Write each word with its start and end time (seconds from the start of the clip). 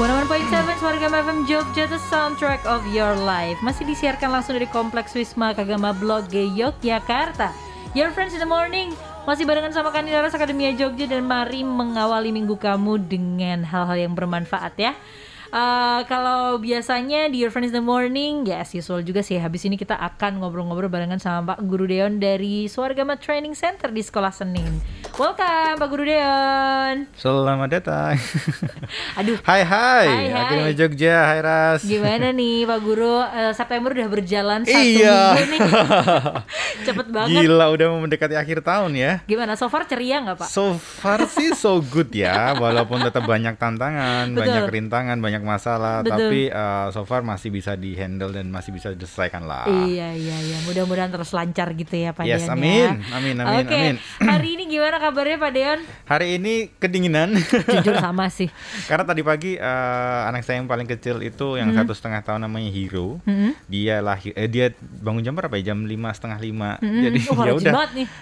101.7 0.00 0.80
Warga 0.80 1.12
FM 1.12 1.44
Jogja 1.44 1.84
The 1.84 2.00
Soundtrack 2.08 2.64
of 2.64 2.80
Your 2.88 3.12
Life. 3.20 3.60
Masih 3.60 3.84
disiarkan 3.84 4.32
langsung 4.32 4.56
dari 4.56 4.64
Kompleks 4.64 5.12
Wisma 5.12 5.52
Kagama 5.52 5.92
Blok 5.92 6.32
G 6.32 6.48
Yogyakarta. 6.56 7.52
Your 7.92 8.08
Friends 8.08 8.32
in 8.32 8.40
the 8.40 8.48
Morning 8.48 8.96
Masih 9.28 9.44
barengan 9.44 9.76
sama 9.76 9.92
Kandidaras 9.92 10.32
Akademia 10.32 10.72
Jogja 10.72 11.04
Dan 11.04 11.28
mari 11.28 11.60
mengawali 11.60 12.32
minggu 12.32 12.56
kamu 12.56 12.96
dengan 13.12 13.60
hal-hal 13.60 14.08
yang 14.08 14.16
bermanfaat 14.16 14.72
ya 14.80 14.96
Uh, 15.50 16.06
kalau 16.06 16.62
biasanya 16.62 17.26
di 17.26 17.42
Your 17.42 17.50
Friends 17.50 17.74
in 17.74 17.76
the 17.76 17.82
Morning, 17.82 18.46
ya 18.46 18.62
as 18.62 18.70
usual 18.70 19.02
juga 19.02 19.18
sih. 19.18 19.34
Habis 19.34 19.66
ini 19.66 19.74
kita 19.74 19.98
akan 19.98 20.38
ngobrol-ngobrol 20.38 20.86
barengan 20.86 21.18
sama 21.18 21.52
Pak 21.52 21.66
Guru 21.66 21.90
Deon 21.90 22.16
dari 22.16 22.70
Suargama 22.70 23.18
Training 23.18 23.58
Center 23.58 23.90
di 23.90 23.98
Sekolah 23.98 24.30
Senin. 24.30 24.78
Welcome 25.18 25.74
Pak 25.74 25.88
Guru 25.90 26.06
Deon. 26.06 27.10
Selamat 27.12 27.66
datang. 27.68 28.14
Aduh. 29.18 29.42
Hai 29.42 29.66
hai. 29.66 30.06
Hai, 30.06 30.26
hai. 30.30 30.38
Akademi 30.38 30.72
Jogja, 30.72 31.18
hai 31.26 31.42
Ras. 31.42 31.82
Gimana 31.82 32.30
nih 32.38 32.62
Pak 32.64 32.78
Guru? 32.80 33.18
Uh, 33.18 33.50
September 33.50 33.90
udah 33.90 34.06
berjalan 34.06 34.62
satu 34.62 34.78
Iya. 34.78 35.34
minggu 35.34 35.50
nih. 35.50 35.60
Cepet 36.86 37.06
banget. 37.10 37.42
Gila 37.42 37.66
udah 37.74 37.86
mau 37.90 37.98
mendekati 37.98 38.38
akhir 38.38 38.62
tahun 38.62 38.94
ya. 38.94 39.26
Gimana? 39.26 39.58
So 39.58 39.66
far 39.66 39.82
ceria 39.82 40.22
nggak 40.22 40.46
Pak? 40.46 40.46
So 40.46 40.78
far 40.78 41.26
sih 41.26 41.58
so 41.58 41.82
good 41.82 42.14
ya, 42.14 42.54
walaupun 42.54 43.02
tetap 43.02 43.26
banyak 43.26 43.58
tantangan, 43.58 44.30
Betul. 44.30 44.46
banyak 44.46 44.62
rintangan, 44.70 45.18
banyak 45.18 45.39
masalah, 45.42 46.00
Betul. 46.00 46.16
tapi 46.28 46.40
uh, 46.46 46.88
so 46.90 47.02
far 47.02 47.20
masih 47.20 47.48
bisa 47.48 47.74
dihandle 47.74 48.30
dan 48.30 48.46
masih 48.46 48.70
bisa 48.70 48.90
diselesaikan 48.90 49.42
lah. 49.42 49.64
Iya 49.66 50.12
iya 50.12 50.36
iya. 50.38 50.58
Mudah-mudahan 50.64 51.08
terus 51.08 51.30
lancar 51.30 51.72
gitu 51.72 51.94
ya 51.94 52.10
Pak 52.10 52.22
Yes, 52.22 52.44
Deon 52.44 52.54
amin, 52.54 52.72
ya. 52.72 52.90
amin, 53.12 53.36
amin, 53.38 53.64
Oke. 53.64 53.74
amin. 53.74 53.94
Hari 54.18 54.48
ini 54.52 54.64
gimana 54.66 54.96
kabarnya 54.96 55.36
Pak 55.36 55.50
Deon? 55.50 55.78
Hari 56.04 56.26
ini 56.36 56.54
kedinginan. 56.72 57.34
Jujur 57.40 57.96
sama 58.02 58.28
sih. 58.28 58.48
Karena 58.84 59.02
tadi 59.02 59.20
pagi 59.20 59.52
uh, 59.54 60.20
anak 60.26 60.42
saya 60.42 60.58
yang 60.58 60.66
paling 60.66 60.86
kecil 60.86 61.20
itu 61.20 61.56
yang 61.56 61.72
satu 61.72 61.90
setengah 61.90 62.20
tahun 62.20 62.44
namanya 62.44 62.68
Hero, 62.68 63.22
Hmm. 63.22 63.52
dia 63.66 63.98
lahir, 64.00 64.32
eh, 64.32 64.46
dia 64.46 64.70
bangun 64.78 65.22
jam 65.22 65.34
berapa 65.34 65.52
ya? 65.54 65.72
Jam 65.72 65.84
lima 65.84 66.10
setengah 66.10 66.38
lima. 66.38 66.70
Hmm. 66.78 67.02
Jadi 67.02 67.18
Oh, 67.28 67.44
ya 67.48 67.52
udah. 67.54 67.72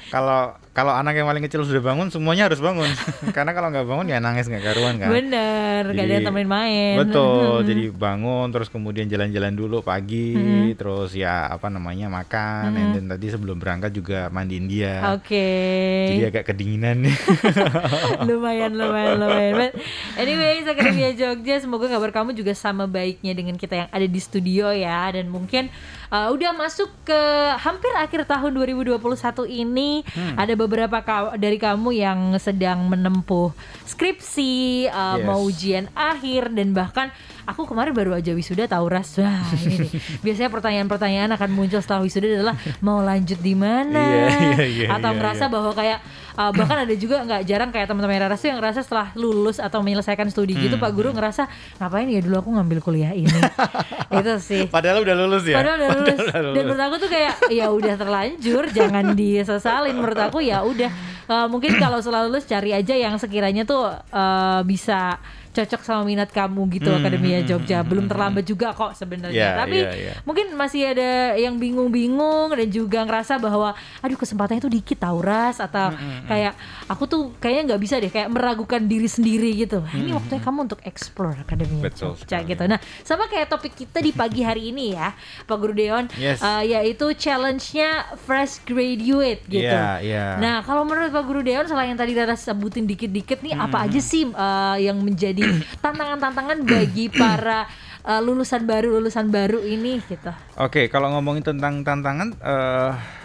Kalau 0.08 0.40
kalau 0.78 0.94
anak 0.94 1.18
yang 1.18 1.26
paling 1.26 1.42
kecil 1.42 1.66
sudah 1.66 1.82
bangun, 1.82 2.06
semuanya 2.06 2.46
harus 2.46 2.62
bangun. 2.62 2.86
Karena 3.36 3.50
kalau 3.50 3.74
nggak 3.74 3.82
bangun 3.82 4.06
ya 4.06 4.22
nangis 4.22 4.46
nggak 4.46 4.62
karuan 4.62 4.94
kan. 5.02 5.10
Bener, 5.10 5.82
gak 5.90 6.04
ada 6.06 6.14
yang 6.14 6.26
temenin 6.30 6.46
main. 6.46 6.94
Betul, 7.02 7.58
Hmm. 7.58 7.66
jadi 7.66 7.82
bangun 7.90 8.46
terus 8.54 8.70
kemudian 8.70 9.10
jalan-jalan 9.10 9.58
dulu 9.58 9.82
pagi, 9.82 10.38
terus 10.78 11.18
ya 11.18 11.50
apa 11.50 11.66
namanya 11.66 12.06
makan, 12.06 12.70
Hmm. 12.70 12.94
dan 12.94 13.04
tadi 13.10 13.26
sebelum 13.26 13.58
berangkat 13.58 13.90
juga 13.90 14.30
mandiin 14.30 14.70
dia. 14.70 15.18
Oke. 15.18 15.50
Jadi 16.14 16.22
agak 16.30 16.54
kedinginan 16.54 17.02
nih. 17.02 17.16
lumayan 18.28 18.72
lumayan 18.76 19.18
lumayan 19.18 19.52
But 19.58 19.72
anyway 20.14 20.62
Akademia 20.62 21.10
Jogja 21.10 21.58
semoga 21.58 21.88
kabar 21.88 22.12
kamu 22.12 22.36
juga 22.36 22.52
sama 22.52 22.84
baiknya 22.84 23.32
dengan 23.32 23.56
kita 23.56 23.74
yang 23.74 23.88
ada 23.90 24.04
di 24.04 24.20
studio 24.20 24.68
ya 24.70 25.08
dan 25.10 25.26
mungkin 25.26 25.72
uh, 26.08 26.28
udah 26.28 26.52
masuk 26.52 26.88
ke 27.02 27.20
hampir 27.56 27.88
akhir 27.94 28.24
tahun 28.24 28.52
2021 28.54 28.98
ini 29.46 29.90
Hmm. 30.08 30.34
ada 30.36 30.54
beberapa 30.54 30.98
ka- 30.98 31.34
dari 31.34 31.56
kamu 31.56 31.90
yang 31.92 32.18
sedang 32.36 32.84
menempuh 32.84 33.52
skripsi 33.84 34.52
uh, 34.86 35.16
Yes. 35.16 35.24
mau 35.24 35.40
ujian 35.40 35.84
akhir 35.90 36.50
dan 36.50 36.70
bahkan 36.70 37.08
aku 37.44 37.64
kemarin 37.64 37.90
baru 37.90 38.14
aja 38.14 38.30
wisuda 38.30 38.64
tahu 38.64 38.86
ras 38.86 39.16
wah 39.16 39.40
ini 39.58 39.88
biasanya 40.24 40.48
pertanyaan-pertanyaan 40.48 41.30
akan 41.30 41.50
muncul 41.50 41.78
setelah 41.78 42.00
wisuda 42.00 42.28
adalah 42.30 42.54
mau 42.78 43.00
lanjut 43.00 43.38
di 43.38 43.52
mana 43.52 43.98
Iya, 43.98 44.28
iya, 44.54 44.66
iya, 44.66 44.86
atau 44.90 45.10
iya, 45.10 45.18
merasa 45.18 45.44
iya. 45.44 45.50
bahwa 45.50 45.72
kayak 45.72 45.98
uh, 46.38 46.54
bahkan 46.54 46.86
ada 46.86 46.94
juga 46.94 47.26
nggak 47.26 47.42
jarang 47.42 47.70
kayak 47.74 47.90
teman-teman 47.90 48.30
Raras 48.30 48.38
tuh 48.38 48.48
yang 48.54 48.62
ngerasa 48.62 48.86
setelah 48.86 49.10
lulus 49.18 49.58
atau 49.58 49.82
menyelesaikan 49.82 50.30
studi 50.30 50.54
gitu 50.54 50.78
Hmm, 50.78 50.84
Pak 50.86 50.92
Guru 50.94 51.10
ngerasa 51.10 51.50
ngapain 51.82 52.06
ya 52.06 52.22
dulu 52.22 52.38
aku 52.38 52.50
ngambil 52.54 52.78
kuliah 52.78 53.10
ini 53.10 53.26
itu 54.22 54.34
sih 54.38 54.62
Padahal 54.70 55.02
udah 55.02 55.14
lulus 55.18 55.42
ya. 55.48 55.58
Padahal 55.58 55.76
udah 55.80 55.90
lulus. 55.98 56.18
udah 56.22 56.52
Dan 56.54 56.62
menurut 56.68 56.84
aku 56.86 56.96
tuh 57.02 57.10
kayak 57.10 57.34
ya 57.50 57.66
udah 57.72 57.94
terlanjur, 57.98 58.62
jangan 58.70 59.04
disesalin. 59.18 59.96
Menurut 59.96 60.20
aku 60.20 60.38
ya 60.44 60.62
udah 60.62 60.90
Uh, 61.28 61.44
mungkin 61.44 61.76
kalau 61.76 62.00
setelah 62.00 62.24
lulus 62.24 62.48
cari 62.48 62.72
aja 62.72 62.96
yang 62.96 63.20
sekiranya 63.20 63.68
tuh 63.68 63.84
uh, 63.92 64.64
bisa 64.64 65.20
cocok 65.58 65.80
sama 65.82 66.02
minat 66.04 66.30
kamu 66.30 66.62
gitu 66.72 66.88
Hmm, 66.88 67.00
Akademia 67.00 67.38
hmm, 67.38 67.48
Jogja. 67.48 67.78
hmm, 67.78 67.88
Belum 67.88 68.04
hmm, 68.04 68.12
terlambat 68.12 68.44
juga 68.44 68.70
kok 68.70 68.94
sebenarnya. 68.94 69.34
Iya, 69.34 69.50
Tapi 69.56 69.76
iya, 69.76 69.90
iya. 69.92 70.12
mungkin 70.22 70.54
masih 70.54 70.82
ada 70.88 71.10
yang 71.34 71.58
bingung-bingung 71.58 72.52
dan 72.52 72.68
juga 72.68 73.02
ngerasa 73.02 73.36
bahwa 73.36 73.72
aduh 73.98 74.14
kesempatannya 74.14 74.60
tuh 74.60 74.70
dikit 74.72 74.98
tau 74.98 75.18
ras 75.18 75.58
atau 75.58 75.90
Hmm, 75.90 76.26
kayak 76.26 76.52
aku 76.86 77.04
tuh 77.04 77.22
kayaknya 77.36 77.62
nggak 77.68 77.80
bisa 77.80 77.94
deh 77.96 78.08
kayak 78.08 78.28
meragukan 78.28 78.78
diri 78.80 79.06
sendiri 79.06 79.50
gitu. 79.56 79.80
Nah, 79.80 79.94
Ini 79.94 80.10
waktunya 80.12 80.38
kamu 80.38 80.58
untuk 80.64 80.80
explore 80.82 81.36
Akademia 81.38 81.74
Hmm, 81.74 81.84
Betul 81.84 82.12
Jogja 82.12 82.38
sekali. 82.38 82.50
gitu. 82.50 82.62
Nah, 82.64 82.76
sama 83.02 83.26
kayak 83.26 83.48
topik 83.48 83.74
kita 83.74 83.98
di 83.98 84.12
pagi 84.12 84.40
hari 84.40 84.68
ini 84.68 84.92
ya, 84.92 85.10
Pak 85.42 85.56
Guru 85.56 85.72
Deon, 85.72 86.06
Yes. 86.14 86.38
uh, 86.38 86.60
yaitu 86.60 87.10
challenge-nya 87.12 87.88
fresh 88.20 88.60
graduate 88.62 89.42
gitu. 89.46 89.64
Iya, 89.66 89.98
iya. 90.00 90.24
Nah, 90.36 90.60
kalau 90.60 90.84
menurut 90.84 91.08
Pak 91.08 91.24
Guru 91.24 91.40
Deon, 91.40 91.64
selain 91.64 91.88
yang 91.88 91.96
tadi 91.96 92.12
Rara 92.12 92.34
sebutin 92.34 92.84
dikit-dikit 92.84 93.40
nih, 93.40 93.54
Hmm. 93.54 93.64
apa 93.64 93.84
aja 93.84 93.98
sih 93.98 94.28
uh, 94.28 94.76
yang 94.76 94.98
menjadi 94.98 95.40
tantangan-tantangan 95.84 96.64
bagi 96.64 97.12
para 97.20 97.68
uh, 98.04 98.20
lulusan 98.20 98.64
baru 98.64 98.98
lulusan 98.98 99.28
baru 99.28 99.60
ini 99.64 100.00
gitu? 100.06 100.30
Oke, 100.56 100.88
kalau 100.88 101.12
ngomongin 101.14 101.44
tentang 101.44 101.82
tantangan, 101.82 102.34
eh 102.40 103.18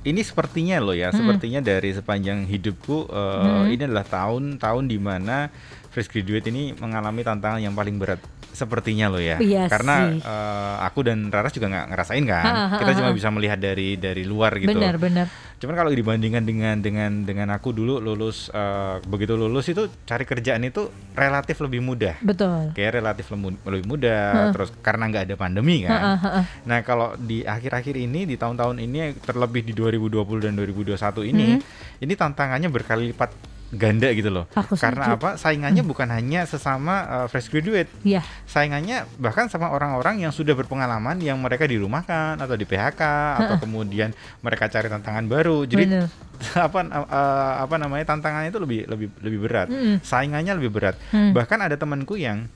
ini 0.00 0.24
sepertinya 0.24 0.80
loh 0.80 0.96
Hmm. 0.96 1.02
ya, 1.04 1.08
sepertinya 1.12 1.60
dari 1.60 1.92
sepanjang 1.92 2.48
hidupku 2.48 3.12
eh, 3.12 3.76
ini 3.76 3.84
adalah 3.84 4.06
tahun-tahun 4.08 4.84
di 4.88 4.96
mana 4.96 5.52
fresh 5.92 6.08
graduate 6.08 6.48
ini 6.48 6.72
mengalami 6.72 7.20
tantangan 7.20 7.60
yang 7.60 7.76
paling 7.76 8.00
berat. 8.00 8.20
Sepertinya 8.52 9.06
loh 9.06 9.18
ya, 9.18 9.36
Iya 9.36 9.66
karena 9.66 10.10
sih. 10.10 10.20
eh, 10.20 10.76
aku 10.82 11.00
dan 11.02 11.28
Raras 11.28 11.50
juga 11.50 11.66
nggak 11.66 11.86
ngerasain 11.88 12.24
kan, 12.24 12.44
Ha, 12.44 12.52
ha, 12.66 12.78
kita 12.78 12.90
ha, 12.90 12.96
cuma 12.96 13.10
ha. 13.10 13.16
bisa 13.16 13.28
melihat 13.28 13.56
dari 13.56 13.94
dari 13.94 14.22
luar 14.22 14.54
gitu. 14.56 14.70
Benar, 14.70 14.96
benar. 14.96 15.26
Cuman 15.56 15.76
kalau 15.76 15.92
dibandingkan 15.92 16.40
dengan 16.40 16.80
dengan 16.80 17.10
dengan 17.20 17.48
aku 17.50 17.70
dulu 17.70 18.00
lulus 18.00 18.48
eh, 18.48 18.96
begitu 19.04 19.36
lulus 19.36 19.68
itu 19.68 19.86
cari 20.02 20.24
kerjaan 20.24 20.62
itu 20.62 20.88
relatif 21.12 21.60
lebih 21.60 21.78
mudah 21.80 22.16
Betul. 22.18 22.72
kayak 22.72 22.96
relatif 22.96 23.28
lebih 23.28 23.84
mudah 23.84 24.50
terus 24.50 24.72
karena 24.80 25.04
nggak 25.06 25.28
ada 25.28 25.36
pandemi 25.36 25.84
kan 25.84 25.92
Ha, 25.92 26.12
ha, 26.16 26.30
ha. 26.32 26.42
nah 26.64 26.80
kalau 26.80 27.12
di 27.14 27.44
akhir-akhir 27.44 27.92
ini 27.92 28.24
di 28.24 28.34
tahun-tahun 28.34 28.80
ini 28.80 29.20
terlebih 29.20 29.60
di 29.62 29.76
2020 29.76 30.16
dan 30.40 30.56
2021 30.56 30.96
ini 31.28 31.60
ini 32.00 32.12
tantangannya 32.14 32.72
berkali 32.72 33.12
lipat 33.12 33.49
ganda 33.70 34.10
gitu 34.10 34.28
loh 34.28 34.50
Aku 34.50 34.74
karena 34.74 35.06
setuju. 35.06 35.16
apa 35.16 35.30
saingannya 35.36 35.82
bukan 35.82 36.08
hanya 36.08 36.42
sesama 36.42 36.94
uh, 37.04 37.26
fresh 37.26 37.48
graduate 37.48 37.86
Iya. 38.02 38.20
saingannya 38.44 39.06
bahkan 39.16 39.46
sama 39.46 39.68
orang-orang 39.68 40.20
yang 40.20 40.30
sudah 40.30 40.52
berpengalaman 40.52 41.18
yang 41.18 41.38
mereka 41.38 41.64
dirumahkan 41.64 42.34
atau 42.36 42.54
di 42.54 42.64
PHK 42.64 43.02
atau 43.38 43.56
kemudian 43.58 44.10
mereka 44.40 44.66
cari 44.66 44.86
tantangan 44.86 45.24
baru 45.24 45.62
jadi 45.64 45.84
Bener. 45.86 46.06
apa 46.56 46.78
uh, 46.82 47.04
apa 47.60 47.74
namanya 47.76 48.04
tantangannya 48.08 48.48
itu 48.48 48.58
lebih 48.58 48.80
lebih 48.86 49.06
lebih 49.20 49.38
berat 49.40 49.68
Mm-mm. 49.68 50.00
saingannya 50.00 50.56
lebih 50.56 50.72
berat 50.72 50.96
Hmm. 51.10 51.30
bahkan 51.30 51.58
ada 51.58 51.74
temanku 51.74 52.14
yang 52.14 52.50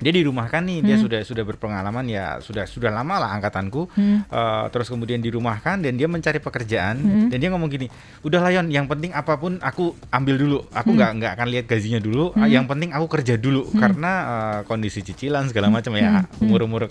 dia 0.00 0.12
dirumahkan 0.16 0.64
nih 0.64 0.78
dia 0.80 0.96
sudah 0.96 1.20
sudah 1.20 1.44
berpengalaman 1.44 2.08
ya 2.08 2.40
sudah 2.40 2.64
sudah 2.64 2.88
lama 2.88 3.20
lah 3.20 3.36
angkatanku. 3.36 3.86
Hmm. 3.92 4.24
Eh, 4.24 4.64
terus 4.72 4.88
kemudian 4.88 5.20
dirumahkan 5.20 5.84
dan 5.84 5.92
dia 6.00 6.08
mencari 6.08 6.40
pekerjaan. 6.40 7.28
Dan 7.30 7.36
dia 7.36 7.48
ngomong 7.52 7.68
gini 7.68 7.86
udah 8.24 8.42
Yon 8.50 8.72
yang 8.72 8.88
penting 8.90 9.14
apa 9.14 9.36
pun 9.36 9.60
aku 9.60 9.94
ambil 10.10 10.40
dulu. 10.40 10.58
Aku 10.72 10.96
nggak 10.96 11.10
nggak 11.20 11.32
akan 11.36 11.48
lihat 11.52 11.64
gajinya 11.68 12.00
dulu. 12.00 12.32
Ah, 12.34 12.48
yang 12.48 12.64
penting 12.64 12.96
aku 12.96 13.06
kerja 13.06 13.36
dulu. 13.36 13.68
Karena 13.76 14.12
eh, 14.24 14.58
kondisi 14.64 15.04
cicilan 15.04 15.52
segala 15.52 15.68
macam 15.68 15.92
ya 15.94 16.24
umur 16.40 16.64
umur 16.64 16.82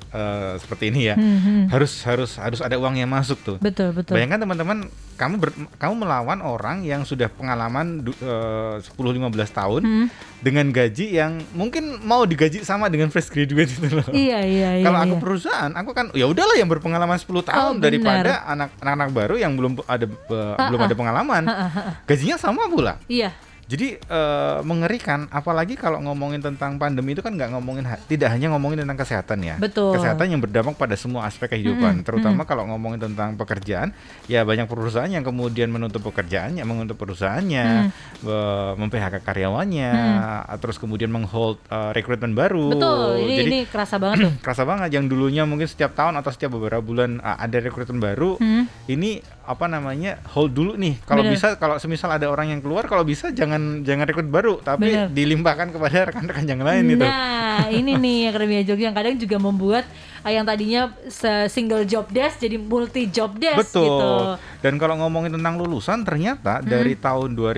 seperti 0.62 0.94
ini 0.94 1.10
ya. 1.10 1.16
Hmm, 1.18 1.40
hmm. 1.42 1.64
harus 1.74 1.92
harus 2.06 2.32
harus 2.38 2.60
ada 2.62 2.78
uang 2.78 2.96
yang 2.96 3.10
masuk 3.10 3.42
tuh. 3.42 3.58
Betul, 3.58 3.92
betul. 3.92 4.16
Bayangkan 4.16 4.46
teman-teman, 4.46 4.88
kamu 5.20 5.36
ber- 5.36 5.52
kamu 5.76 5.94
melawan 6.00 6.40
orang 6.40 6.82
yang 6.82 7.04
sudah 7.04 7.28
pengalaman 7.28 8.02
du- 8.02 8.16
eh, 8.16 8.80
10-15 8.80 9.20
tahun 9.52 9.82
Hmm. 9.84 10.08
dengan 10.40 10.72
gaji 10.72 11.12
yang 11.12 11.44
mungkin 11.52 12.00
mau 12.02 12.24
digaji 12.24 12.64
sama 12.64 12.88
dengan 12.88 13.12
fresh 13.12 13.28
graduate 13.28 13.68
itu 13.70 13.92
loh. 13.92 14.08
Iya, 14.10 14.40
iya, 14.42 14.70
iya. 14.80 14.86
Kalau 14.88 14.98
aku 14.98 15.14
iya. 15.14 15.22
perusahaan, 15.22 15.72
aku 15.74 15.92
kan 15.92 16.06
ya 16.14 16.24
udahlah 16.24 16.56
yang 16.56 16.66
berpengalaman 16.66 17.20
10 17.20 17.44
tahun 17.44 17.76
Oh, 17.76 17.84
daripada 17.84 18.48
anak-anak 18.48 19.10
baru 19.12 19.36
yang 19.36 19.54
belum 19.54 19.84
ada 19.84 20.08
eh, 20.08 20.56
belum 20.58 20.80
ada 20.80 20.96
pengalaman. 20.96 21.44
Gajinya 22.08 22.40
sama 22.40 22.66
pula. 22.66 22.96
Iya. 23.06 23.36
Jadi 23.70 23.88
eh, 23.96 24.58
mengerikan, 24.64 25.30
apalagi 25.30 25.78
kalau 25.78 26.02
ngomongin 26.02 26.42
tentang 26.42 26.76
pandemi 26.76 27.14
itu 27.14 27.22
kan 27.22 27.32
nggak 27.32 27.54
ngomongin 27.54 27.86
ha- 27.86 28.02
tidak 28.02 28.34
hanya 28.34 28.50
ngomongin 28.50 28.82
tentang 28.82 28.98
kesehatan 28.98 29.40
ya. 29.40 29.56
Betul. 29.56 29.94
Kesehatan 29.94 30.26
yang 30.28 30.42
berdampak 30.42 30.74
pada 30.74 30.98
semua 30.98 31.24
aspek 31.24 31.46
kehidupan, 31.48 32.02
Mm-mm, 32.02 32.04
terutama 32.04 32.44
kalau 32.44 32.66
ngomongin 32.66 32.98
tentang 33.00 33.38
pekerjaan, 33.38 33.94
ya 34.26 34.42
banyak 34.42 34.66
perusahaan 34.66 35.06
yang 35.08 35.22
kemudian 35.22 35.70
menutup 35.70 36.02
pekerjaannya, 36.04 36.66
menutup 36.66 36.98
perusahaannya, 36.98 37.94
be- 38.20 38.38
mem-PHK 38.76 39.22
karyawannya, 39.22 39.92
terus 40.58 40.76
kemudian 40.76 41.08
menghold 41.08 41.62
eh, 41.64 41.92
rekrutmen 41.94 42.34
baru. 42.34 42.74
Betul. 42.74 43.22
Ini 43.22 43.36
Jadi 43.36 43.48
ini 43.48 43.60
kerasa 43.64 43.96
banget 43.96 44.18
tuh. 44.20 44.34
kerasa 44.44 44.64
banget 44.66 44.90
yang 44.92 45.06
dulunya 45.06 45.46
mungkin 45.46 45.70
setiap 45.70 45.94
tahun 45.94 46.18
atau 46.18 46.34
setiap 46.34 46.52
beberapa 46.52 46.82
bulan 46.82 47.22
ah, 47.22 47.38
ada 47.38 47.62
rekrutmen 47.62 48.02
baru, 48.02 48.42
Hmm. 48.42 48.66
ini 48.88 49.22
apa 49.50 49.66
namanya 49.66 50.22
hold 50.30 50.54
dulu 50.54 50.78
nih. 50.78 51.02
Kalau 51.10 51.26
bisa 51.26 51.58
kalau 51.58 51.82
semisal 51.82 52.14
ada 52.14 52.30
orang 52.30 52.54
yang 52.54 52.62
keluar 52.62 52.86
kalau 52.86 53.02
bisa 53.02 53.34
jangan 53.34 53.82
jangan 53.82 54.06
rekrut 54.06 54.30
baru 54.30 54.62
tapi 54.62 54.94
Bener. 54.94 55.10
dilimpahkan 55.10 55.74
kepada 55.74 56.14
rekan-rekan 56.14 56.46
yang 56.46 56.62
lain 56.62 56.86
itu. 56.94 57.02
Nah, 57.02 57.66
ini 57.74 57.98
nih 57.98 58.30
Akademia 58.30 58.62
Jogja 58.62 58.94
yang 58.94 58.94
kadang 58.94 59.18
juga 59.18 59.42
membuat 59.42 59.90
yang 60.28 60.44
tadinya 60.44 60.92
single 61.48 61.84
job 61.84 62.12
desk 62.12 62.44
jadi 62.44 62.60
multi 62.60 63.08
job 63.08 63.40
desk 63.40 63.72
Betul. 63.72 63.86
gitu. 63.88 64.12
Dan 64.60 64.76
kalau 64.76 65.00
ngomongin 65.00 65.32
tentang 65.32 65.56
lulusan 65.56 66.04
ternyata 66.04 66.60
dari 66.60 66.94
tahun 66.94 67.32
2000 67.32 67.56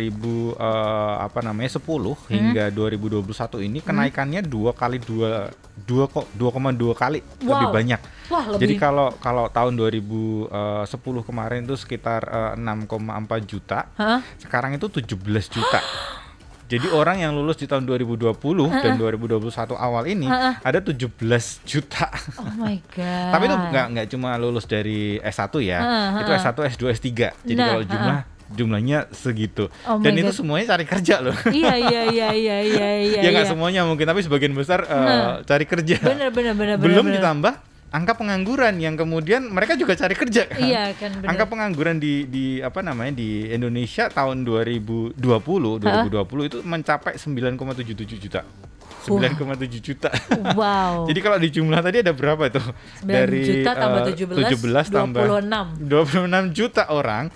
eh, 0.53 1.15
apa 1.25 1.39
namanya 1.41 1.81
10 1.81 1.81
hingga 2.29 2.69
2021 2.69 3.65
ini 3.65 3.81
kenaikannya 3.81 4.45
dua 4.45 4.71
kali 4.71 5.01
dua 5.01 5.49
dua 5.81 6.05
kok 6.05 6.29
2,2 6.37 6.93
kali 6.93 7.19
lebih 7.41 7.67
Wow. 7.67 7.73
banyak. 7.73 8.01
Wah, 8.29 8.45
lebih 8.47 8.61
Jadi 8.61 8.73
kalau 8.77 9.07
kalau 9.17 9.49
tahun 9.49 9.73
2010 9.75 10.47
kemarin 11.25 11.65
itu 11.65 11.75
sekitar 11.75 12.21
eh, 12.23 12.53
6,4 12.55 13.41
juta, 13.43 13.89
Hah? 13.97 14.21
sekarang 14.37 14.77
itu 14.77 14.87
17 14.87 15.17
juta. 15.49 15.81
Jadi 16.71 16.87
orang 16.87 17.19
yang 17.19 17.35
lulus 17.35 17.59
di 17.59 17.67
tahun 17.67 17.83
2020 17.83 18.31
dan 18.71 18.95
2021 18.95 19.43
awal 19.75 20.03
ini 20.07 20.23
Ha-ha. 20.23 20.63
ada 20.63 20.79
17 20.79 21.19
juta. 21.67 22.07
Oh 22.39 22.47
my 22.55 22.79
god. 22.87 23.31
Tapi 23.35 23.43
itu 23.43 23.55
nggak 23.59 23.85
nggak 23.91 24.07
cuma 24.07 24.39
lulus 24.39 24.63
dari 24.63 25.19
S1 25.19 25.51
ya. 25.59 25.79
Ha, 25.83 26.23
Itu 26.23 26.31
ha. 26.31 26.39
S1, 26.39 26.55
S2, 26.71 26.83
S3. 26.95 27.07
Jadi 27.43 27.59
Nah, 27.59 27.67
kalau 27.69 27.83
jumlah 27.83 28.19
jumlahnya 28.51 28.99
segitu. 29.11 29.67
Oh 29.83 29.99
Dan 29.99 30.11
itu 30.13 30.27
God. 30.27 30.37
semuanya 30.39 30.65
cari 30.71 30.83
kerja 30.83 31.15
loh. 31.19 31.35
Iya 31.47 31.75
iya 31.87 32.01
iya 32.07 32.29
iya 32.31 32.57
iya 32.61 32.87
iya. 32.99 33.19
ya 33.19 33.29
nggak 33.29 33.47
iya. 33.47 33.51
semuanya 33.51 33.81
mungkin 33.83 34.03
tapi 34.03 34.19
sebagian 34.19 34.51
besar 34.51 34.83
eh, 34.83 34.95
Nah. 34.95 35.43
cari 35.43 35.63
kerja. 35.63 35.99
Bener 35.99 36.31
bener 36.31 36.55
bener. 36.55 36.75
Belum 36.79 37.03
bener. 37.03 37.19
ditambah 37.19 37.53
angka 37.91 38.15
pengangguran 38.15 38.79
yang 38.79 38.95
kemudian 38.95 39.51
mereka 39.51 39.75
juga 39.75 39.99
cari 39.99 40.15
kerja 40.15 40.47
kan. 40.47 40.63
Iya 40.63 40.95
kan 40.95 41.11
bener. 41.19 41.27
Angka 41.27 41.45
pengangguran 41.51 41.99
di 41.99 42.23
di 42.23 42.45
apa 42.63 42.79
namanya 42.79 43.19
di 43.19 43.51
Indonesia 43.51 44.07
tahun 44.07 44.47
2020 44.47 45.19
2020 45.19 46.49
itu 46.49 46.57
mencapai 46.63 47.19
9,77 47.19 48.23
juta. 48.23 48.41
9,7 49.01 49.81
juta. 49.81 50.09
Wow. 50.53 51.03
Jadi 51.09 51.19
kalau 51.19 51.37
di 51.41 51.49
jumlah 51.49 51.81
tadi 51.81 52.05
ada 52.05 52.13
berapa 52.13 52.47
itu? 52.47 52.61
9 53.03 53.49
juta 53.49 53.71
tambah 53.75 53.99
eh, 54.07 54.13
17, 54.13 54.55
17 54.55 54.87
tambah 54.93 55.23
26. 55.25 56.53
26 56.53 56.57
juta 56.57 56.83
orang 56.93 57.27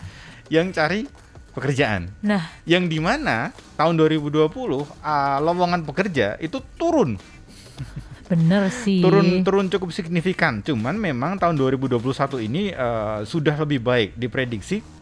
yang 0.53 0.69
cari 0.71 1.09
pekerjaan. 1.57 2.11
Nah, 2.21 2.51
Yang 2.69 2.83
di 2.95 2.99
mana 3.01 3.49
tahun 3.75 3.97
2020 3.97 4.45
ah, 5.01 5.41
lowongan 5.41 5.81
pekerja 5.83 6.37
itu 6.37 6.61
turun. 6.77 7.17
Bener 8.25 8.73
sih. 8.73 9.01
Turun 9.01 9.45
turun 9.45 9.67
cukup 9.69 9.89
signifikan. 9.93 10.65
Cuman 10.65 10.97
memang 10.97 11.37
tahun 11.37 11.55
2021 11.57 12.01
ini 12.45 12.73
eh, 12.73 13.19
sudah 13.25 13.55
lebih 13.61 13.81
baik 13.85 14.17
diprediksi 14.17 14.94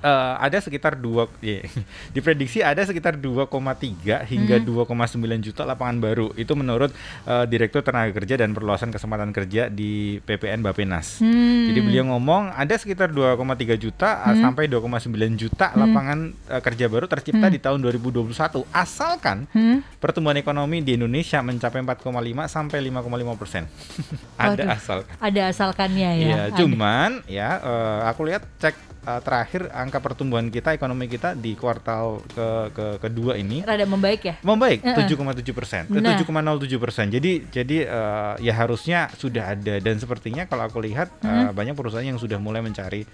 eh, 0.00 0.34
ada 0.36 0.58
sekitar 0.58 0.94
dua 0.94 1.28
ya, 1.38 1.60
diprediksi 2.14 2.60
ada 2.60 2.80
sekitar 2.80 3.16
2,3 3.16 4.24
hingga 4.24 4.56
Hmm. 4.56 4.84
2,9 4.84 5.16
juta 5.42 5.62
lapangan 5.62 5.96
baru. 5.98 6.32
Itu 6.34 6.52
menurut 6.52 6.90
eh, 7.24 7.44
Direktur 7.46 7.80
Tenaga 7.80 8.12
Kerja 8.12 8.34
dan 8.36 8.50
Perluasan 8.50 8.88
Kesempatan 8.88 9.30
Kerja 9.30 9.66
di 9.66 10.18
PPN 10.18 10.60
Bapenas. 10.60 11.18
Hmm. 11.18 11.68
Jadi 11.68 11.80
beliau 11.80 12.04
ngomong 12.08 12.52
ada 12.52 12.74
sekitar 12.74 13.08
2,3 13.08 13.36
juta 13.76 14.20
uh, 14.22 14.34
sampai 14.34 14.66
2,9 14.66 15.06
juta 15.36 15.70
lapangan 15.72 16.18
uh, 16.48 16.60
kerja 16.60 16.86
baru 16.86 17.06
tercipta 17.06 17.46
di 17.46 17.58
tahun 17.58 17.80
2021 17.82 18.32
asalkan 18.70 19.42
Hmm? 19.50 19.82
pertumbuhan 19.98 20.36
ekonomi 20.36 20.80
di 20.80 20.94
Indonesia 20.94 21.40
mencapai 21.40 21.80
4,5 21.80 22.06
sampai 22.46 22.78
5,5 22.82 23.40
persen. 23.40 23.62
ada 24.36 24.50
Waduh. 24.54 24.68
asal. 24.70 24.98
Ada 25.16 25.42
asalkannya 25.48 26.10
ya. 26.14 26.26
Iya, 26.26 26.42
cuman 26.54 27.10
ya 27.26 27.50
uh, 27.58 28.00
aku 28.06 28.26
lihat 28.26 28.42
cek 28.58 28.74
uh, 29.04 29.20
terakhir 29.20 29.68
angka 29.70 29.98
pertumbuhan 29.98 30.48
kita 30.48 30.72
ekonomi 30.72 31.06
kita 31.06 31.32
di 31.32 31.54
kuartal 31.54 32.20
ke, 32.26 32.48
ke 32.72 32.86
kedua 33.00 33.36
ini 33.36 33.62
rada 33.62 33.84
membaik 33.84 34.20
ya. 34.24 34.34
membaik 34.40 34.80
Heeh. 34.84 35.08
7,7 35.08 35.56
persen, 35.56 35.82
Nah. 35.90 36.16
7,07 36.16 36.76
persen. 36.80 37.06
Jadi 37.12 37.44
jadi 37.48 37.76
eh, 37.84 38.34
ya 38.40 38.52
harusnya 38.56 39.08
sudah 39.14 39.52
ada 39.56 39.78
dan 39.80 39.96
sepertinya 40.00 40.44
kalau 40.48 40.66
aku 40.68 40.80
lihat 40.80 41.08
eh, 41.22 41.50
banyak 41.52 41.76
perusahaan 41.76 42.04
yang 42.04 42.20
sudah 42.20 42.40
mulai 42.40 42.60
mencari 42.60 43.04